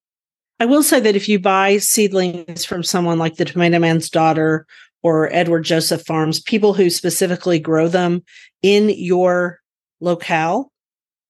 [0.57, 4.65] I will say that if you buy seedlings from someone like the Tomato Man's Daughter
[5.03, 8.23] or Edward Joseph Farms, people who specifically grow them
[8.61, 9.59] in your
[9.99, 10.71] locale,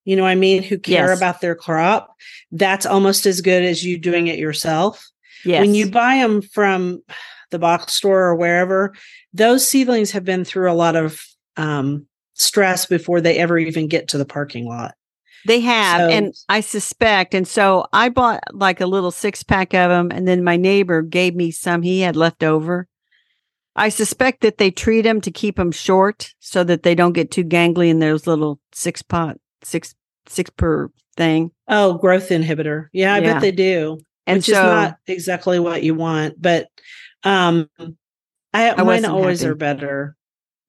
[0.05, 1.17] you know what I mean, who care Yes.
[1.17, 2.13] about their crop,
[2.51, 5.03] that's almost as good as you doing it yourself.
[5.43, 5.61] Yes.
[5.61, 7.01] When you buy them from
[7.51, 8.93] the box store or wherever,
[9.33, 11.21] those seedlings have been through a lot of
[11.57, 14.95] um, stress before they ever even get to the parking lot.
[15.47, 17.33] They have, So- and I suspect.
[17.33, 21.01] And so I bought like a little six pack of them, and then my neighbor
[21.01, 22.87] gave me some he had left over.
[23.75, 27.31] I suspect that they treat them to keep them short so that they don't get
[27.31, 29.95] too gangly in those little six pot, six,
[30.27, 31.51] six per thing.
[31.69, 32.87] Oh, growth inhibitor.
[32.91, 33.33] Yeah, I Yeah.
[33.33, 33.99] bet they do.
[34.27, 36.67] And which so, is not exactly what you want, but
[37.23, 37.69] um
[38.53, 39.51] I, I mine always happy.
[39.51, 40.15] are better.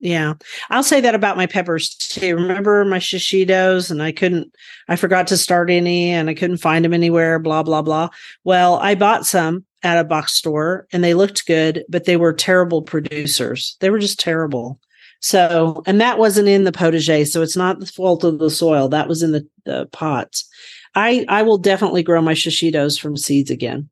[0.00, 0.34] Yeah.
[0.70, 2.34] I'll say that about my peppers too.
[2.34, 4.54] Remember my shishitos and I couldn't
[4.88, 8.08] I forgot to start any and I couldn't find them anywhere, blah blah blah.
[8.44, 12.32] Well, I bought some at a box store and they looked good, but they were
[12.32, 13.76] terrible producers.
[13.80, 14.80] They were just terrible.
[15.22, 18.88] So, and that wasn't in the potager, so it's not the fault of the soil.
[18.88, 20.48] That was in the, the pots.
[20.94, 23.90] I I will definitely grow my shishitos from seeds again.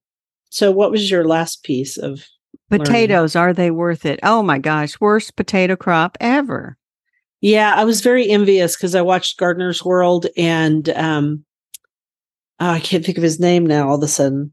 [0.49, 2.25] So, what was your last piece of?
[2.71, 2.85] Learning?
[2.85, 4.21] potatoes, are they worth it?
[4.23, 6.77] Oh my gosh, worst potato crop ever.
[7.41, 11.45] Yeah, I was very envious because I watched Gardener's World and um,
[12.59, 13.89] oh, I can't think of his name now.
[13.89, 14.53] All of a sudden,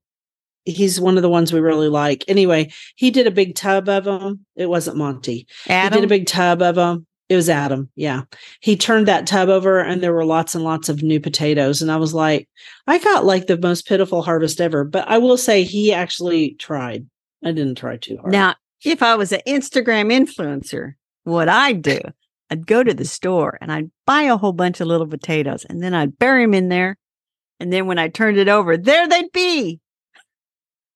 [0.66, 2.24] he's one of the ones we really like.
[2.28, 4.46] Anyway, he did a big tub of them.
[4.56, 5.48] It wasn't Monty.
[5.66, 7.08] He Adam, did a big tub of them.
[7.28, 7.90] It was Adam.
[7.96, 8.24] Yeah.
[8.60, 11.82] He turned that tub over and there were lots and lots of new potatoes.
[11.82, 12.48] And I was like,
[12.86, 14.84] I got like the most pitiful harvest ever.
[14.84, 17.08] But I will say he actually tried.
[17.46, 18.32] I didn't try too hard.
[18.32, 22.00] Now, if I was an Instagram influencer, what I'd do,
[22.50, 25.82] I'd go to the store and I'd buy a whole bunch of little potatoes and
[25.82, 26.98] then I'd bury them in there.
[27.60, 29.80] And then when I turned it over, there they'd be.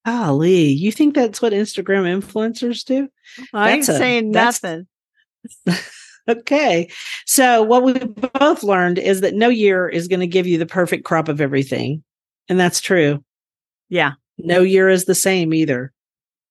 [0.06, 3.08] golly, you think that's what Instagram influencers do?
[3.54, 4.88] I ain't That's saying nothing.
[6.30, 6.92] Okay.
[7.26, 10.66] So what we both learned is that no year is going to give you the
[10.68, 12.04] perfect crop of everything.
[12.48, 13.24] And that's true.
[13.90, 15.92] Yeah, No year is the same either.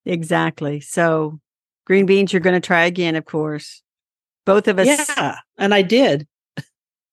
[0.09, 0.81] Exactly.
[0.81, 1.39] So
[1.87, 3.83] green beans, you're going to try again, of course.
[4.45, 5.37] Both of us, Yeah.
[5.59, 6.27] And I did.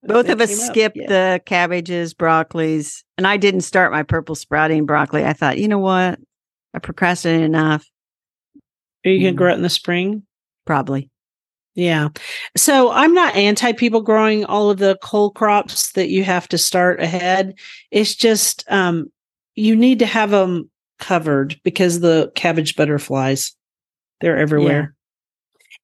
[0.04, 1.08] both of us skipped yeah.
[1.08, 5.26] the cabbages, broccolis, and I didn't start my purple sprouting broccoli.
[5.26, 6.20] I thought, you know what?
[6.74, 7.86] I procrastinated enough.
[9.06, 9.36] Are you going Mm.
[9.36, 10.24] to grow it in the spring?
[10.66, 11.10] Probably.
[11.76, 12.10] Yeah.
[12.56, 16.58] So I'm not anti people growing all of the cole crops that you have to
[16.58, 17.54] start ahead.
[17.92, 19.12] It's just um,
[19.56, 20.70] you need to have them
[21.00, 23.56] covered because the cabbage butterflies,
[24.22, 24.96] they're everywhere.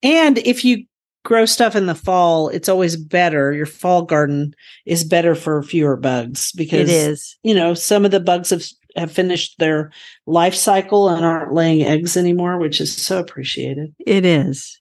[0.02, 0.26] Yeah.
[0.26, 0.84] And if you
[1.24, 3.52] grow stuff in the fall, it's always better.
[3.52, 4.54] Your fall garden
[4.86, 7.36] is better for fewer bugs because it is.
[7.42, 8.64] You know, some of the bugs have
[8.96, 9.90] have finished their
[10.26, 13.94] life cycle and aren't laying eggs anymore, which is so appreciated.
[13.98, 14.78] It is.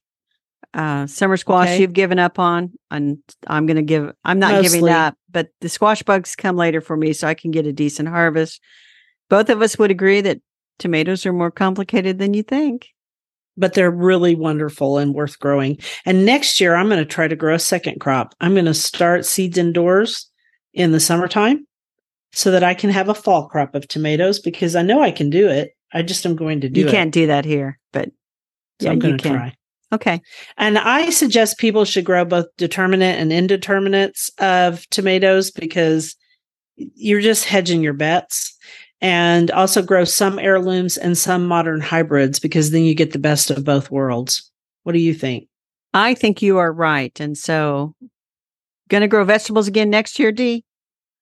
[0.73, 1.81] Uh, summer squash okay.
[1.81, 3.17] you've given up on, and
[3.47, 4.11] I'm going to give.
[4.23, 4.79] I'm not Mostly.
[4.79, 7.73] giving up, but the squash bugs come later for me, so I can get a
[7.73, 8.61] decent harvest.
[9.31, 10.41] Both of us would agree that
[10.77, 12.89] tomatoes are more complicated than you think
[13.57, 15.77] but they're really wonderful and worth growing.
[16.05, 18.33] And next year, I'm going to try to grow a second crop.
[18.41, 20.29] I'm going to start seeds indoors
[20.73, 21.67] in the summertime
[22.31, 25.29] so that I can have a fall crop of tomatoes because I know I can
[25.29, 25.75] do it.
[25.93, 26.89] I just am going to do you it.
[26.89, 28.09] You can't do that here, but
[28.79, 29.53] so yeah, I'm going to try.
[29.93, 30.21] Okay.
[30.57, 36.15] And I suggest people should grow both determinate and indeterminates of tomatoes because
[36.77, 38.57] you're just hedging your bets
[39.01, 43.49] and also grow some heirlooms and some modern hybrids because then you get the best
[43.49, 44.51] of both worlds.
[44.83, 45.47] What do you think?
[45.93, 47.17] I think you are right.
[47.19, 47.95] And so,
[48.89, 50.63] going to grow vegetables again next year, Dee?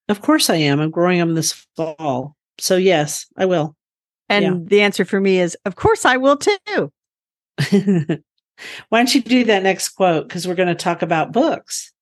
[0.08, 0.80] Of course I am.
[0.80, 2.36] I'm growing them this fall.
[2.58, 3.76] So, yes, I will.
[4.28, 4.54] And yeah.
[4.62, 6.92] the answer for me is, of course I will too.
[8.88, 10.28] Why don't you do that next quote?
[10.28, 11.92] Because we're going to talk about books.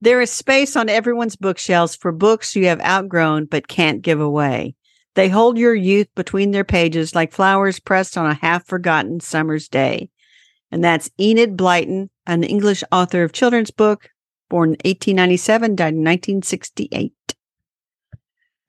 [0.00, 4.74] There is space on everyone's bookshelves for books you have outgrown but can't give away.
[5.14, 9.68] They hold your youth between their pages like flowers pressed on a half forgotten summer's
[9.68, 10.10] day.
[10.70, 14.10] And that's Enid Blyton, an English author of children's book,
[14.50, 17.12] born 1897, died in 1968.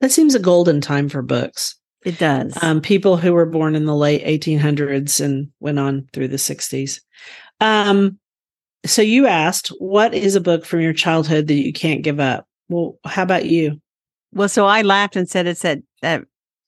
[0.00, 1.76] That seems a golden time for books.
[2.04, 2.56] It does.
[2.62, 7.00] Um, people who were born in the late 1800s and went on through the 60s.
[7.60, 8.20] Um,
[8.84, 12.46] so you asked, what is a book from your childhood that you can't give up?
[12.68, 13.80] Well, how about you?
[14.32, 16.24] Well, so I laughed and said it's at, at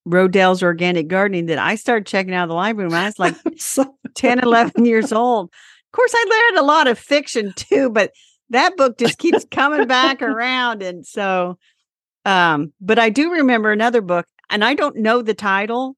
[0.09, 3.37] Rodale's Organic Gardening that I started checking out of the library when I was like
[3.57, 5.47] so 10, 11 years old.
[5.47, 8.13] Of course, I read a lot of fiction too, but
[8.51, 10.83] that book just keeps coming back around.
[10.83, 11.59] And so,
[12.25, 15.97] um, but I do remember another book, and I don't know the title,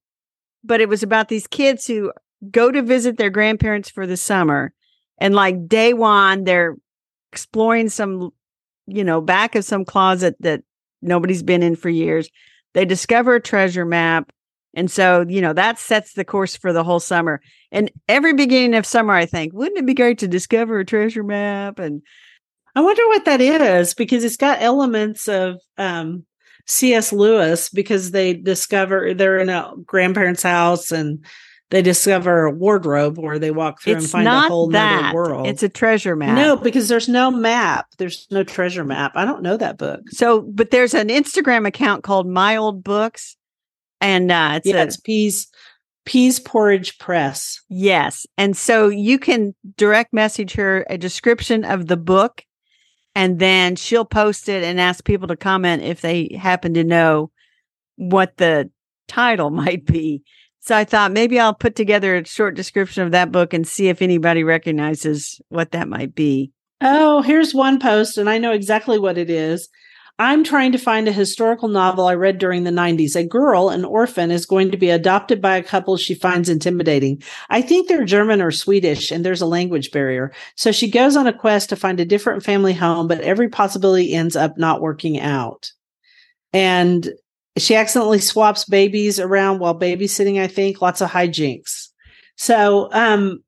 [0.64, 2.12] but it was about these kids who
[2.50, 4.72] go to visit their grandparents for the summer.
[5.18, 6.76] And like day one, they're
[7.32, 8.30] exploring some,
[8.86, 10.62] you know, back of some closet that
[11.02, 12.28] nobody's been in for years
[12.74, 14.30] they discover a treasure map.
[14.74, 17.40] And so, you know, that sets the course for the whole summer.
[17.72, 21.24] And every beginning of summer, I think, wouldn't it be great to discover a treasure
[21.24, 21.78] map?
[21.78, 22.02] And
[22.76, 26.24] I wonder what that is because it's got elements of um,
[26.66, 27.12] C.S.
[27.12, 31.24] Lewis because they discover they're in a grandparent's house and
[31.70, 35.14] they discover a wardrobe where they walk through it's and find a whole that.
[35.14, 35.46] world.
[35.46, 36.36] It's a treasure map.
[36.36, 37.86] No, because there's no map.
[37.96, 39.12] There's no treasure map.
[39.14, 40.00] I don't know that book.
[40.10, 43.36] So, but there's an Instagram account called My Old Books,
[44.00, 45.48] and uh, it's, yeah, a, it's peas
[46.04, 47.60] peas porridge press.
[47.68, 52.44] Yes, and so you can direct message her a description of the book,
[53.14, 57.30] and then she'll post it and ask people to comment if they happen to know
[57.94, 58.68] what the
[59.06, 60.24] title might be.
[60.60, 63.88] So I thought maybe I'll put together a short description of that book and see
[63.88, 66.52] if anybody recognizes what that might be.
[66.82, 69.68] Oh, here's one post, and I know exactly what it is.
[70.18, 73.16] I'm trying to find a historical novel I read during the 90s.
[73.16, 77.22] A girl, an orphan, is going to be adopted by a couple she finds intimidating.
[77.48, 80.30] I think they're German or Swedish, and there's a language barrier.
[80.56, 84.12] So she goes on a quest to find a different family home, but every possibility
[84.12, 85.72] ends up not working out.
[86.52, 87.08] And
[87.58, 90.80] she accidentally swaps babies around while babysitting, I think.
[90.80, 91.88] Lots of hijinks.
[92.36, 93.42] So um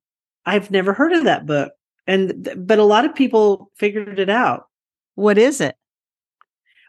[0.44, 1.72] I've never heard of that book.
[2.06, 4.64] And but a lot of people figured it out.
[5.14, 5.76] What is it?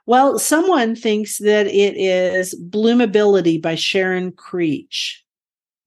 [0.06, 5.24] Well, someone thinks that it is Bloomability by Sharon Creech.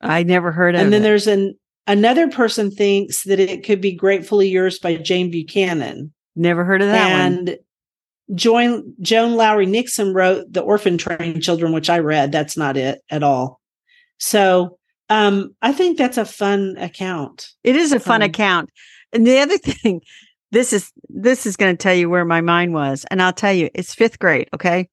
[0.00, 0.84] I never heard of it.
[0.84, 1.54] And then there's an
[1.86, 6.12] another person thinks that it could be Gratefully Yours by Jane Buchanan.
[6.34, 7.56] Never heard of that and one.
[8.34, 12.32] Joan, Joan Lowery Nixon wrote The Orphan Train Children, which I read.
[12.32, 13.60] That's not it at all.
[14.18, 17.48] So um, I think that's a fun account.
[17.62, 18.70] It is a fun um, account.
[19.12, 20.00] And the other thing,
[20.50, 23.04] this is this is going to tell you where my mind was.
[23.10, 24.48] And I'll tell you, it's fifth grade.
[24.54, 24.88] Okay.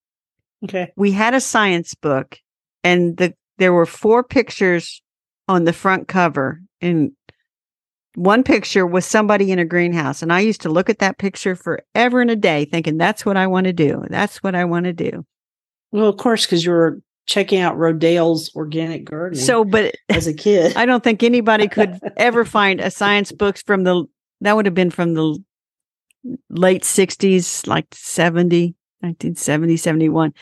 [0.63, 0.91] Okay.
[0.95, 2.39] We had a science book
[2.83, 5.01] and the there were four pictures
[5.47, 6.61] on the front cover.
[6.81, 7.11] And
[8.15, 10.21] one picture was somebody in a greenhouse.
[10.21, 13.37] And I used to look at that picture forever and a day thinking, that's what
[13.37, 14.03] I want to do.
[14.09, 15.25] That's what I want to do.
[15.91, 19.43] Well, of course, because you were checking out Rodale's organic gardening.
[19.43, 23.61] So, but as a kid, I don't think anybody could ever find a science books
[23.61, 24.05] from the
[24.41, 25.37] That would have been from the
[26.49, 30.33] late 60s, like 70, 1970, 71.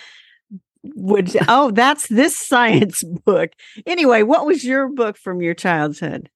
[0.96, 3.52] Would oh, that's this science book.
[3.86, 6.30] Anyway, what was your book from your childhood?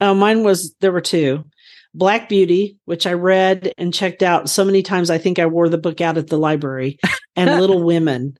[0.00, 1.44] Oh, mine was there were two.
[1.96, 5.08] Black Beauty, which I read and checked out so many times.
[5.08, 6.98] I think I wore the book out at the library,
[7.34, 8.36] and Little Women.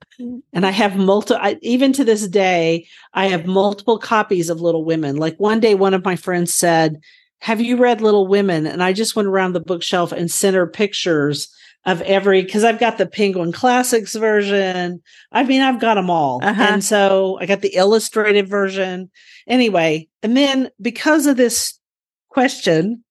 [0.53, 2.85] And I have multiple, even to this day,
[3.15, 5.15] I have multiple copies of Little Women.
[5.15, 6.99] Like one day, one of my friends said,
[7.39, 8.67] Have you read Little Women?
[8.67, 11.51] And I just went around the bookshelf and sent her pictures
[11.87, 15.01] of every, because I've got the Penguin Classics version.
[15.31, 16.39] I mean, I've got them all.
[16.43, 16.61] Uh-huh.
[16.61, 19.09] And so I got the illustrated version.
[19.47, 21.79] Anyway, and then because of this
[22.27, 23.03] question,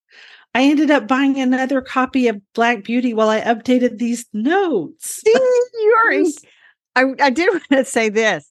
[0.55, 5.22] I ended up buying another copy of Black Beauty while I updated these notes.
[5.22, 5.35] See,
[5.83, 6.24] you're
[6.97, 8.51] I, I did want to say this.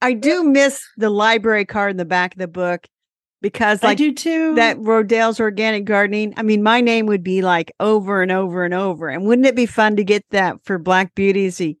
[0.00, 2.86] I do miss the library card in the back of the book
[3.46, 4.56] because I like do too.
[4.56, 6.34] that Rodale's organic gardening.
[6.36, 9.08] I mean, my name would be like over and over and over.
[9.08, 11.48] And wouldn't it be fun to get that for Black Beauty?
[11.50, 11.78] See,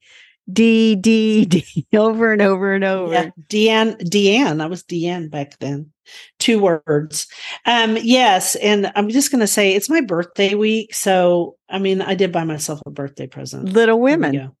[0.52, 3.12] D D D over and over and over.
[3.12, 4.62] yeah, Deanne, Deanne.
[4.62, 5.90] I was Deanne back then.
[6.38, 7.26] Two words.
[7.64, 12.14] Um, yes, and I'm just gonna say it's my birthday week, so I mean, I
[12.14, 13.72] did buy myself a birthday present.
[13.72, 14.52] Little Women.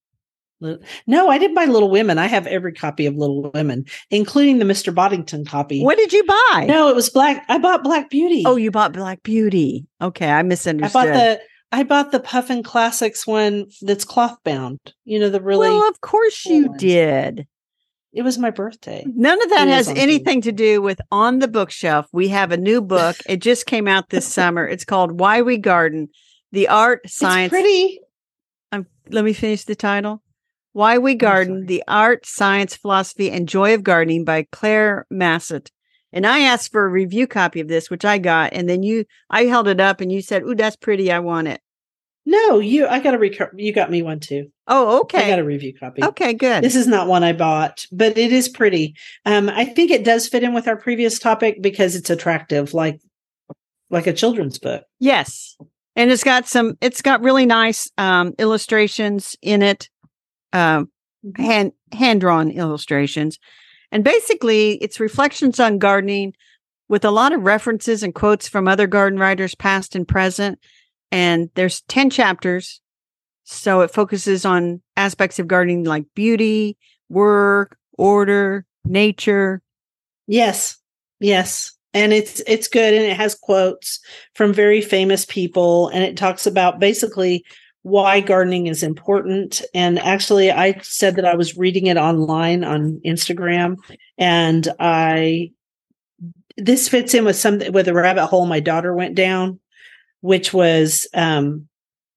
[1.06, 2.18] No, I didn't buy Little Women.
[2.18, 4.94] I have every copy of Little Women, including the Mr.
[4.94, 5.82] Boddington copy.
[5.82, 6.64] What did you buy?
[6.66, 7.44] No, it was Black.
[7.48, 8.42] I bought Black Beauty.
[8.46, 9.86] Oh, you bought Black Beauty.
[10.00, 10.92] Okay, I I misunderstood.
[10.94, 11.40] bought the
[11.72, 14.78] I bought the Puffin Classics one that's cloth bound.
[15.04, 15.68] You know the really.
[15.68, 16.80] well, of course cool you ones.
[16.80, 17.46] did.
[18.12, 19.04] it was my birthday.
[19.06, 22.06] None of that It has anything to do with on the bookshelf.
[22.12, 23.16] We have a new book.
[23.28, 24.66] It just came out this summer.
[24.66, 26.08] It's called Why We Garden:
[26.52, 27.52] The Art, Science.
[27.52, 28.00] It's pretty.
[28.72, 30.22] Um, let me finish the title.
[30.76, 31.64] Why We Garden.
[31.64, 35.70] The Art, Science, Philosophy, and Joy of Gardening by Claire Masset.
[36.12, 39.06] And I asked for a review copy of this, which I got, and then you,
[39.30, 41.10] I held it up, and you said, "Ooh, that's pretty.
[41.10, 41.62] I want it."
[42.26, 42.86] No, you.
[42.86, 44.48] I got a rec- You got me one too.
[44.68, 45.24] Oh, okay.
[45.24, 46.04] I got a review copy.
[46.04, 46.62] okay, good.
[46.62, 48.96] This is not one I bought, but it is pretty.
[49.24, 53.00] Um, I think it does fit in with our previous topic because it's attractive, like
[53.88, 54.84] like a children's book.
[55.00, 55.56] Yes.
[55.98, 59.88] And it's got some it's got really nice um illustrations in it.
[60.52, 60.90] Um
[61.36, 63.38] hand hand drawn illustrations.
[63.92, 66.34] And basically it's reflections on gardening
[66.88, 70.58] with a lot of references and quotes from other garden writers past and present.
[71.10, 72.80] And there's 10 chapters.
[73.44, 76.76] So it focuses on aspects of gardening like beauty,
[77.08, 79.62] work, order, nature.
[80.26, 80.76] Yes,
[81.20, 84.00] yes, and it's it's good, and it has quotes
[84.34, 87.44] from very famous people, and it talks about basically
[87.86, 89.62] why gardening is important.
[89.72, 93.76] And actually, I said that I was reading it online on Instagram,
[94.18, 95.52] and I
[96.56, 99.60] this fits in with some with a rabbit hole my daughter went down,
[100.20, 101.68] which was um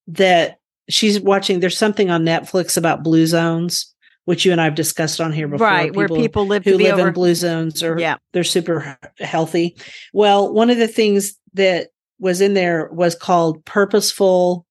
[0.07, 0.57] that
[0.89, 1.59] she's watching.
[1.59, 3.93] There's something on Netflix about blue zones,
[4.26, 5.67] which you and I've discussed on here before.
[5.67, 7.09] right, where people live who live over.
[7.09, 8.15] in blue zones or Yeah.
[8.34, 9.78] they're super healthy.
[10.13, 11.89] Well, one of the things that
[12.20, 14.65] was in there was called purposeful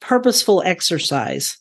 [0.00, 1.58] purposeful exercise.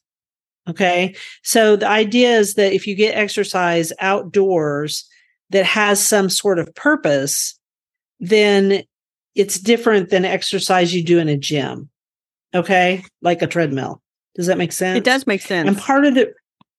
[0.68, 1.16] Okay?
[1.44, 5.08] So the idea is that if you get exercise outdoors
[5.50, 7.58] that has some sort of purpose,
[8.20, 8.84] then
[9.36, 11.90] it's different than exercise you do in a gym.
[12.54, 13.04] Okay?
[13.22, 14.02] Like a treadmill.
[14.36, 14.98] Does that make sense?
[14.98, 15.68] It does make sense.
[15.68, 16.34] and part of the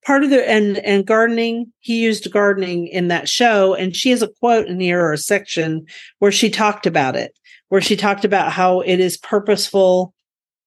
[0.05, 4.23] part of the and and gardening he used gardening in that show and she has
[4.23, 5.85] a quote in here or a section
[6.21, 7.37] where she talked about it
[7.69, 10.15] where she talked about how it is purposeful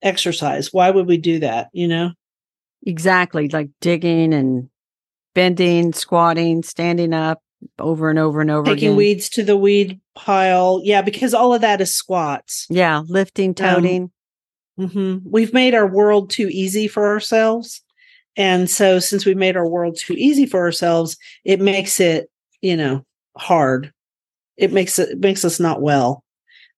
[0.01, 0.71] exercise.
[0.73, 2.11] Why would we do that you know?
[2.85, 4.69] Exactly, like digging and
[5.35, 7.41] bending, squatting, standing up
[7.77, 8.95] over and over and over taking again.
[8.97, 10.81] weeds to the weed pile.
[10.83, 12.65] Yeah because all of that is squats.
[12.69, 14.11] Yeah, lifting, toting.
[14.77, 17.83] hmm we've made our world too easy for ourselves.
[18.37, 22.29] And so since we made our world too easy for ourselves it makes it
[22.61, 23.05] you know
[23.37, 23.93] hard.
[24.57, 26.23] It makes it, it makes us not well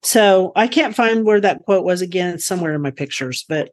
[0.04, 3.72] so i can't find where that quote was again it's somewhere in my pictures but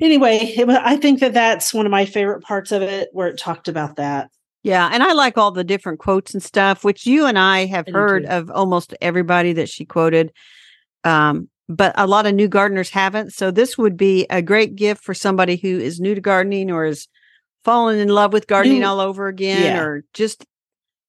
[0.00, 3.38] anyway it, i think that that's one of my favorite parts of it where it
[3.38, 4.28] talked about that
[4.62, 7.86] yeah, and I like all the different quotes and stuff, which you and I have
[7.86, 8.30] I heard too.
[8.30, 10.32] of almost everybody that she quoted.
[11.04, 13.32] Um, but a lot of new gardeners haven't.
[13.32, 16.84] So this would be a great gift for somebody who is new to gardening or
[16.84, 17.06] is
[17.64, 19.80] fallen in love with gardening New- all over again Yeah.
[19.82, 20.44] or just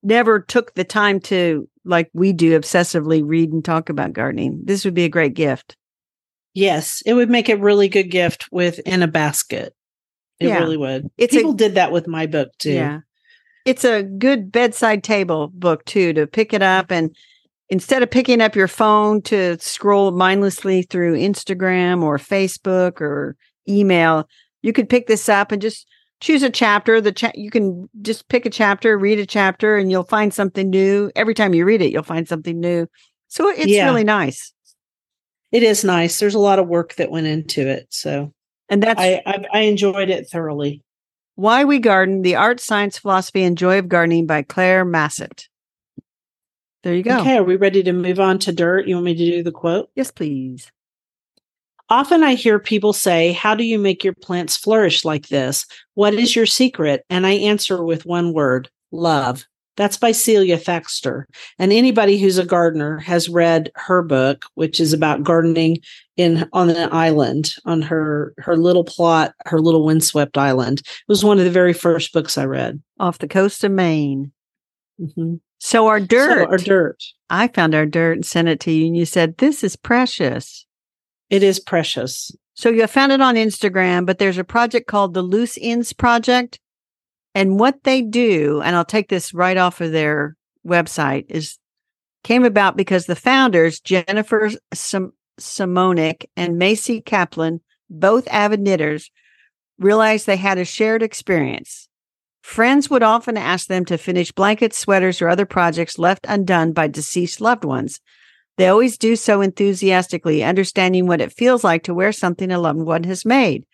[0.08, 4.62] never took the time to like we do obsessively read and talk about gardening.
[4.64, 5.76] This would be a great gift.
[6.54, 9.76] yes it would make a really good gift within a basket
[10.40, 10.60] it Yeah.
[10.60, 13.00] really would It's a- people did that with my book too Yeah.
[13.66, 17.14] It's a good bedside table book too to pick it up and
[17.70, 23.36] instead of picking up your phone to scroll mindlessly through Instagram or Facebook or
[23.68, 24.26] email,
[24.62, 25.86] you could pick this up and just
[26.20, 27.00] choose a chapter.
[27.02, 30.70] The cha- you can just pick a chapter, read a chapter, and you'll find something
[30.70, 31.12] new.
[31.16, 32.88] Every time you read it, you'll find something new.
[33.28, 33.86] So it's Yeah.
[33.86, 34.54] really nice.
[35.52, 36.20] It is nice.
[36.20, 37.88] There's a lot of work that went into it.
[37.90, 38.34] So
[38.70, 40.84] And that's I, I I enjoyed it thoroughly.
[41.36, 45.44] Why We Garden, The Art, Science, Philosophy, and Joy of Gardening by Claire Masset.
[46.84, 47.20] There you go.
[47.20, 48.88] Okay, are we ready to move on to dirt?
[48.88, 49.90] You want me to do the quote?
[49.96, 50.72] Yes, please.
[51.90, 55.66] Often I hear people say, How do you make your plants flourish like this?
[55.94, 57.06] What is your secret?
[57.10, 59.46] And I answer with one word love.
[59.78, 61.26] That's by Celia Thaxter.
[61.60, 65.78] And anybody who's a gardener has read her book, which is about gardening
[66.18, 70.80] in on an island on her her little plot, her little windswept island.
[70.80, 72.82] It was one of the very first books I read.
[73.00, 74.32] Off the coast of Maine.
[75.00, 75.40] Mhm.
[75.60, 76.50] So our So, dirt.
[76.50, 77.04] our dirt.
[77.30, 80.66] I found our dirt and sent it to you, and you said, This is precious.
[81.30, 82.32] It is precious.
[82.54, 86.60] So you found it on Instagram, but there's a project called the Loose Ends Project.
[87.36, 91.60] And what they do, and I'll take this right off of their website, is
[92.24, 99.12] came about because the founders, Jennifer Sim- Simonic and Masey Kaplan, both avid knitters,
[99.78, 101.88] realized they had a shared experience.
[102.42, 106.88] Friends would often ask them to finish blankets, sweaters, or other projects left undone by
[106.88, 108.00] deceased loved ones.
[108.58, 112.82] They always do so enthusiastically, understanding what it feels like to wear something a loved
[112.82, 113.66] one has made.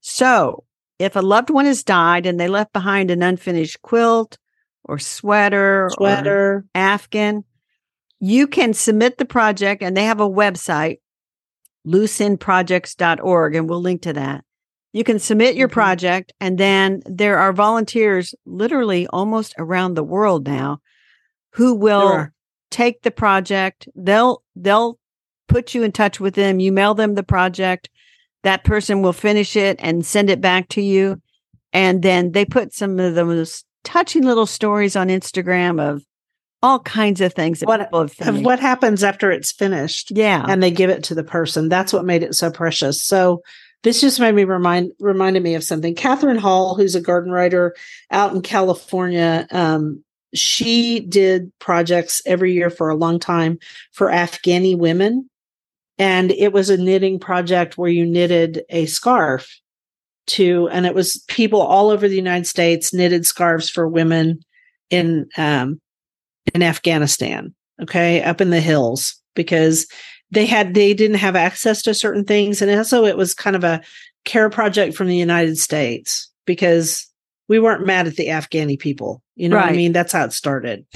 [0.00, 0.64] So,
[0.98, 4.38] if a loved one has died and they left behind an unfinished quilt
[4.84, 6.64] or sweater, or Sweater.
[6.74, 7.44] Afghan,
[8.20, 10.98] you can submit the project and they have a website,
[11.86, 14.44] looseendprojects.org, and we'll link to that.
[14.92, 15.72] You can submit your Mhm.
[15.72, 20.80] project, and then there are volunteers literally almost around the world now
[21.52, 22.32] who will are.
[22.70, 23.88] Take the project.
[23.94, 24.98] They'll they'll
[25.48, 26.60] put you in touch with them.
[26.60, 27.88] You mail them the project.
[28.42, 31.20] That person will finish it and send it back to you.
[31.72, 36.02] And then they put some of the most touching little stories on Instagram of
[36.62, 40.10] all kinds of things that What- people have Of what happens after it's finished.
[40.14, 40.44] yeah.
[40.48, 41.68] and they give it to the person.
[41.68, 43.02] That's what made it so precious.
[43.02, 43.42] So
[43.82, 45.94] this just made me remind reminded me of something.
[45.94, 47.74] Catherine Hall, who's a garden writer
[48.10, 50.04] out in California, um,
[50.34, 53.58] she did projects every year for a long time
[53.92, 55.28] for Afghani women.
[55.98, 59.60] And it was a knitting project where you knitted a scarf
[60.28, 64.40] to, and it was people all over the United States knitted scarves for women
[64.88, 65.80] in um,
[66.54, 67.54] in Afghanistan.
[67.82, 69.86] Okay, up in the hills because
[70.30, 73.64] they had they didn't have access to certain things and also it was kind of
[73.64, 73.80] a
[74.24, 77.06] care project from the united states because
[77.48, 79.92] we weren't mad at the afghani people you know what i mean?
[79.92, 80.86] That's how it started.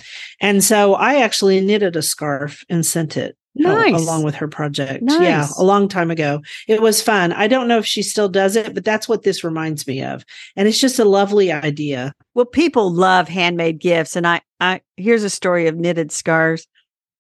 [0.40, 4.00] And so i actually knitted a scarf and sent it uh, al- Nice.
[4.02, 5.04] along with her project.
[5.08, 6.40] Yeah a long time ago.
[6.66, 7.32] It was fun.
[7.32, 10.24] I don't know if she still does it but that's what this reminds me of.
[10.56, 12.12] And it's just a lovely idea.
[12.34, 16.66] Well, people love handmade gifts, and I, I here's a story of knitted scarves.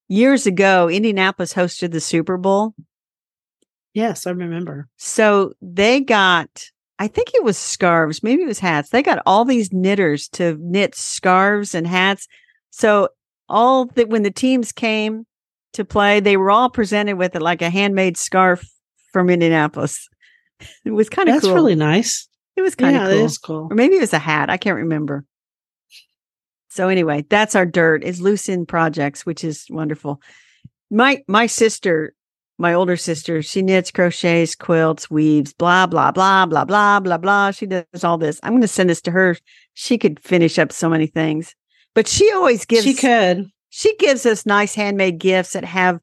[0.08, 2.74] Years ago, Indianapolis hosted the Super Bowl,
[3.94, 4.88] yes i remember.
[4.98, 6.64] So they got,
[6.98, 8.90] I think it was scarves, maybe it was hats.
[8.90, 12.28] They got all these knitters to knit scarves and hats.
[12.70, 13.08] So
[13.48, 15.26] all that when the teams came
[15.72, 18.64] to play, they were all presented with it like a handmade scarf
[19.12, 20.08] from Indianapolis.
[20.84, 21.54] It was kind of that's cool.
[21.54, 23.24] really nice it was kind of yeah cool.
[23.24, 24.50] is cool or maybe it was a hat.
[24.50, 25.24] I can't remember.
[26.68, 30.20] So anyway, that's our dirt is Loose Ends Projects, which is wonderful.
[30.90, 32.14] My my sister,
[32.58, 37.50] my older sister, she knits, crochets, quilts, weaves, blah blah blah blah blah blah blah.
[37.50, 38.38] She does all this.
[38.42, 39.36] I'm going to send this to her.
[39.74, 41.54] She could finish up so many things,
[41.94, 42.84] but she always gives.
[42.84, 45.98] she could She gives us nice handmade gifts that have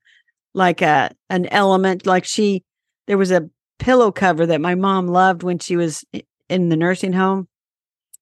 [0.54, 2.06] like a an element.
[2.06, 2.64] Like she,
[3.08, 3.50] there was a
[3.80, 6.04] pillow cover that my mom loved when she was
[6.50, 7.48] in the nursing home.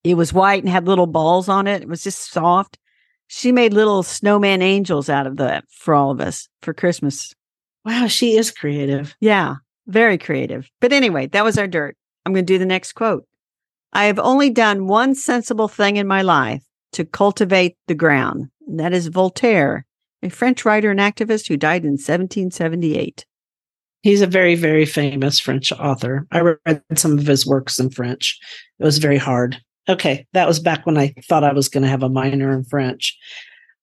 [0.03, 1.81] It was white and had little balls on it.
[1.81, 2.77] It was just soft.
[3.27, 7.33] She made little snowman angels out of that for all of us for Christmas.
[7.89, 9.55] Wow she is creative Yeah,
[9.89, 10.69] very creative.
[10.79, 11.97] But anyway, that was our dirt.
[12.25, 13.25] I'm going to do the next quote.
[13.91, 16.63] I have only done one sensible thing in my life
[16.93, 19.85] to cultivate the ground, and that is Voltaire,
[20.21, 23.25] a French writer and activist who died in 1778.
[24.03, 26.27] He's a very, very famous French author.
[26.31, 28.39] I read some of his works in French.
[28.79, 29.59] It was very hard.
[29.89, 32.63] Okay, that was back when I thought I was going to have a minor in
[32.63, 33.17] French.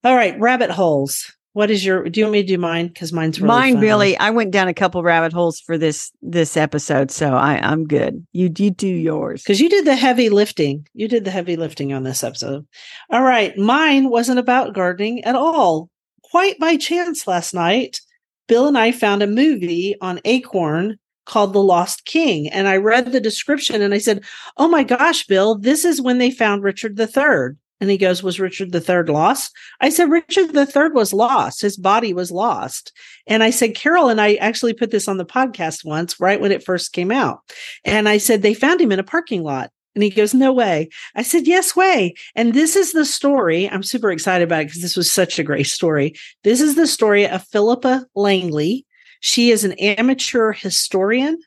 [0.05, 1.36] All right, rabbit holes.
[1.57, 2.07] What is your?
[2.07, 2.89] Do you want me to do mine?
[2.89, 3.83] Because mine's really Mine fun.
[3.83, 7.87] really, I went down a couple rabbit holes for this this episode, so I I'm
[7.87, 8.27] good.
[8.35, 9.43] You you do yours.
[9.43, 10.87] because you did the heavy lifting.
[10.93, 12.67] You did the heavy lifting on this episode.
[13.09, 15.89] All right, mine wasn't about gardening at all.
[16.31, 18.03] quite by chance last night,
[18.49, 22.49] Bill and I found a movie on Acorn called The Lost King.
[22.51, 24.23] And I read the description and I said,
[24.59, 27.57] Oh my gosh, Bill, this is when they found Richard the III.
[27.81, 29.53] And he goes, Was Richard III lost?
[29.81, 31.61] I said, Richard III was lost.
[31.61, 32.93] His body was lost.
[33.27, 36.53] And I said, Carol and I actually put this on the podcast once, right when
[36.53, 37.41] it first came out.
[37.85, 39.71] And I said, They found him in a parking lot.
[39.95, 40.89] And he goes, No way.
[41.15, 42.15] I said, Yes, way.
[42.35, 43.69] And this is the story.
[43.69, 46.15] I'm super excited about it because this was such a great story.
[46.45, 48.87] This is the story of Philippa Langley.
[49.21, 51.39] She is an amateur historian,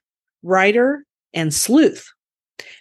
[0.44, 2.12] writer, and sleuth.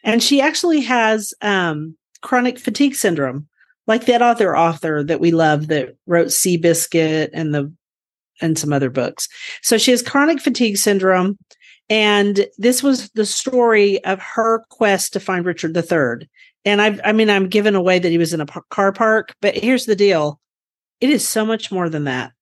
[0.02, 3.48] And she actually has um, chronic fatigue syndrome,
[3.86, 7.72] like that other author that we love that wrote Seabiscuit and the
[8.40, 9.28] and some other books.
[9.62, 11.38] So she has chronic fatigue syndrome.
[11.90, 16.28] And this was the story of her quest to find Richard III.
[16.64, 19.56] And I, I mean, I'm giving away that he was in a car park, but
[19.56, 20.38] here's the deal
[21.00, 22.32] it is so much more than that.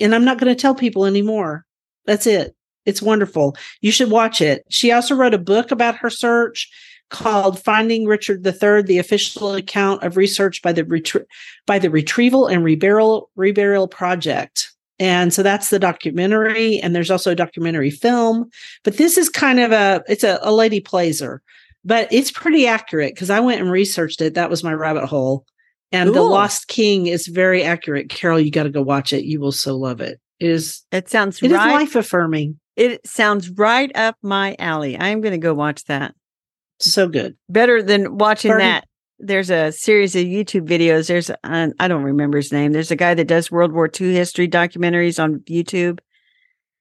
[0.00, 1.64] And I'm not going to tell people anymore.
[2.04, 2.54] That's it.
[2.84, 3.56] It's wonderful.
[3.80, 4.64] You should watch it.
[4.68, 6.68] She also wrote a book about her search
[7.12, 11.26] called Finding Richard III, the official account of research by the retrie-
[11.66, 14.72] by the Retrieval and Reburial Reburial Project.
[14.98, 16.78] And so that's the documentary.
[16.78, 18.50] And there's also a documentary film.
[18.82, 21.42] But this is kind of a it's a, a lady plays her,
[21.84, 24.34] but it's pretty accurate because I went and researched it.
[24.34, 25.44] That was my rabbit hole.
[25.92, 26.14] And.
[26.14, 28.08] The Lost King is very accurate.
[28.08, 29.24] Carol, you got to go watch it.
[29.24, 30.18] You will so love it.
[30.40, 31.74] It is It sounds it is right.
[31.74, 32.58] life affirming.
[32.76, 34.98] It sounds right up my alley.
[34.98, 36.14] I'm going to go watch that.
[36.82, 37.36] So good.
[37.48, 38.86] Better than watching that.
[39.18, 41.06] There's a series of YouTube videos.
[41.06, 42.72] There's, uh, I don't remember his name.
[42.72, 46.00] There's a guy that does World War II history documentaries on YouTube.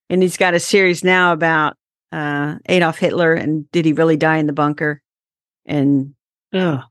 [0.09, 1.77] And he's got a series now about
[2.11, 5.01] uh, Adolf Hitler and did he really die in the bunker?
[5.65, 6.15] And
[6.53, 6.83] Oh,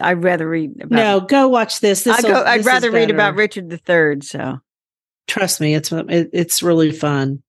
[0.00, 2.04] I'd rather read about no, go watch this.
[2.04, 4.20] this I go, I'd rather read about Richard III.
[4.22, 4.58] So
[5.28, 7.42] Trust me, it's it, it's really fun.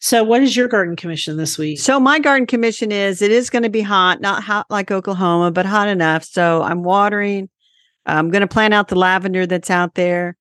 [0.00, 1.80] So, what is your garden commission this week?
[1.80, 5.50] So my garden commission is it is going to be hot, not hot like Oklahoma,
[5.50, 6.24] but hot enough.
[6.24, 7.48] So I'm watering.
[8.06, 10.36] I'm going to plant out the lavender that's out there.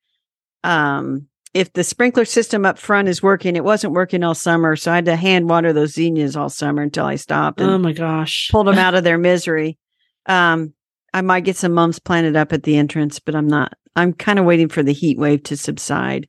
[0.64, 4.92] Um, if the sprinkler system up front is working, it wasn't working all summer, so
[4.92, 7.94] I had to hand water those zinnias all summer until I stopped and oh my
[7.94, 8.50] gosh!
[8.52, 9.78] pulled them out of their misery.
[10.26, 10.74] Um,
[11.12, 13.74] I might get some mums planted up at the entrance, but I'm not.
[13.96, 16.28] I'm kind of waiting for the heat wave to subside.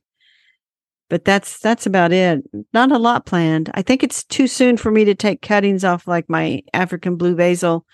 [1.11, 2.41] But that's that's about it.
[2.73, 3.69] Not a lot planned.
[3.73, 7.35] I think it's too soon for me to take cuttings off like my African blue
[7.35, 7.85] basil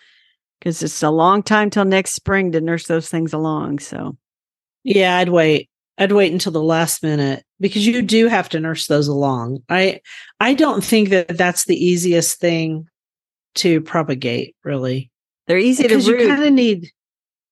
[0.59, 3.80] because it's a long time till next spring to nurse those things along.
[3.80, 4.15] So
[4.84, 5.68] Yeah, I'd wait.
[5.97, 9.63] I'd wait until the last minute because you do have to nurse those along.
[9.68, 10.01] I
[10.39, 12.86] I don't think that that's the easiest thing
[13.55, 15.09] to propagate, really,
[15.47, 16.91] they're easy to because you kind of need.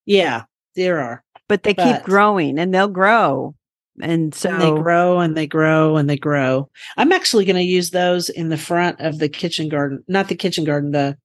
[0.05, 0.43] Yeah,
[0.75, 1.23] there are.
[1.49, 3.55] but they but- keep growing and they'll grow.
[4.01, 6.69] And so and they grow and they grow and they grow.
[6.97, 10.35] I'm actually going to use those in the front of the kitchen garden, not the
[10.35, 11.17] kitchen garden, the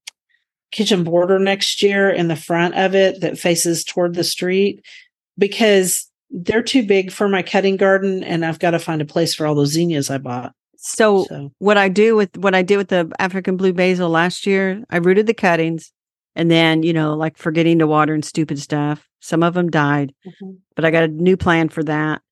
[0.70, 4.84] kitchen border next year in the front of it that faces toward the street
[5.36, 9.34] because they're too big for my cutting garden and I've got to find a place
[9.34, 10.52] for all those zinnias I bought.
[10.76, 14.46] so So, what I do with what I did with the African blue basil last
[14.46, 15.92] year, I rooted the cuttings
[16.36, 19.08] and then, you know, like forgetting to water and stupid stuff.
[19.20, 20.52] Some of them died, mm-hmm.
[20.76, 22.22] but I got a new plan for that.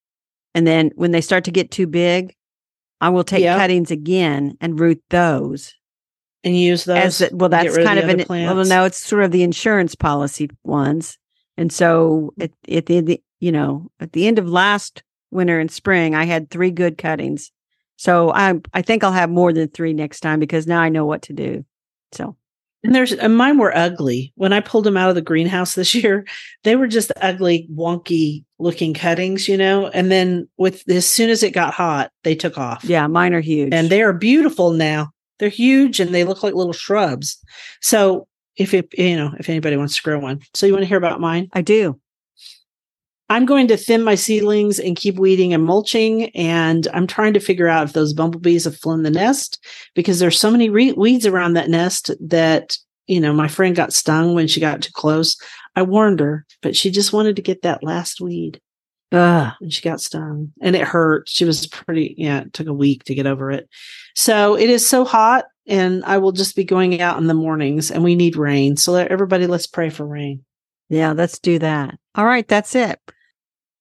[0.58, 2.34] And then when they start to get too big,
[3.00, 3.56] I will take Yeah.
[3.56, 5.72] cuttings again and root those.
[6.44, 7.20] and use those.
[7.22, 8.68] As well, that's of kind of other an well, plants?
[8.70, 11.16] no, it's sort of the insurance policy ones.
[11.56, 15.70] And so at, at the, the you know at the end of last winter and
[15.70, 17.52] spring, I had three good cuttings.
[17.96, 21.06] So I I think I'll have more than three next time because now I know
[21.06, 21.64] what to do.
[22.12, 22.36] So
[22.84, 24.32] And there's and mine were ugly.
[24.36, 26.26] When I pulled them out of the greenhouse this year,
[26.64, 29.88] they were just ugly, wonky looking cuttings, you know.
[29.88, 32.84] And then with as soon as it got hot, they took off.
[32.84, 33.74] yeah, mine are huge.
[33.74, 35.10] And they are beautiful now.
[35.38, 37.42] They're huge and they look like little shrubs.
[37.80, 38.26] So
[38.56, 40.40] if it you know, if anybody wants to grow one.
[40.54, 41.48] So you want to hear about mine?
[41.52, 42.00] I do.
[43.30, 46.30] I'm going to thin my seedlings and keep weeding and mulching.
[46.30, 49.62] And I'm trying to figure out if those bumblebees have flown the nest
[49.94, 52.76] because there's so many re- weeds around that nest that,
[53.06, 55.36] you know, my friend got stung when she got too close.
[55.76, 58.60] I warned her, but she just wanted to get that last weed
[59.12, 59.52] Ugh.
[59.60, 61.28] and she got stung and it hurt.
[61.28, 63.68] She was pretty, yeah, it took a week to get over it.
[64.14, 67.90] So it is so hot and I will just be going out in the mornings
[67.90, 68.78] and we need rain.
[68.78, 70.44] So everybody, let's pray for rain.
[70.88, 71.98] Yeah, let's do that.
[72.14, 72.98] All right, that's it.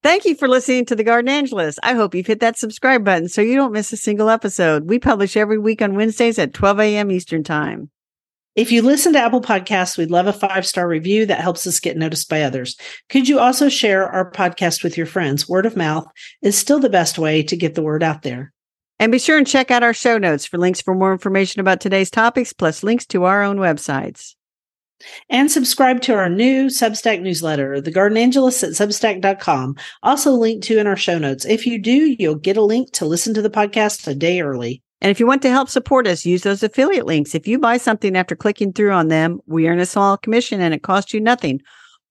[0.03, 1.79] Thank you for listening to the Garden Angelist.
[1.81, 4.87] I hope you've hit that subscribe button so you don't miss a single episode.
[4.87, 7.11] We publish every week on Wednesdays at 12 a.m.
[7.11, 7.89] Eastern Time.
[8.55, 11.79] If you listen to Apple Podcasts, we'd love a five star review that helps us
[11.79, 12.77] get noticed by others.
[13.09, 15.49] Could you also share our podcast with your friends?
[15.49, 16.07] Word of mouth
[16.41, 18.53] is still the best way to get the word out there.
[18.99, 21.81] And be sure and check out our show notes for links for more information about
[21.81, 24.36] today's topics, plus links to our own websites.
[25.29, 30.79] And subscribe to our new Substack newsletter, The Garden Angelist at Substack.com, also linked to
[30.79, 31.45] in our show notes.
[31.45, 34.81] If you do, you'll get a link to listen to the podcast a day early.
[34.99, 37.35] And if you want to help support us, use those affiliate links.
[37.35, 40.73] If you buy something after clicking through on them, we earn a small commission and
[40.73, 41.61] it costs you nothing.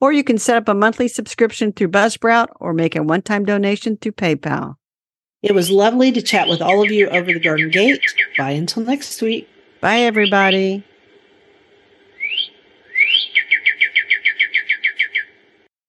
[0.01, 3.45] Or you can set up a monthly subscription through Buzzsprout or make a one time
[3.45, 4.75] donation through PayPal.
[5.43, 8.01] It was lovely to chat with all of you over the garden gate.
[8.39, 9.49] Bye until next week.
[9.81, 10.85] Bye, everybody.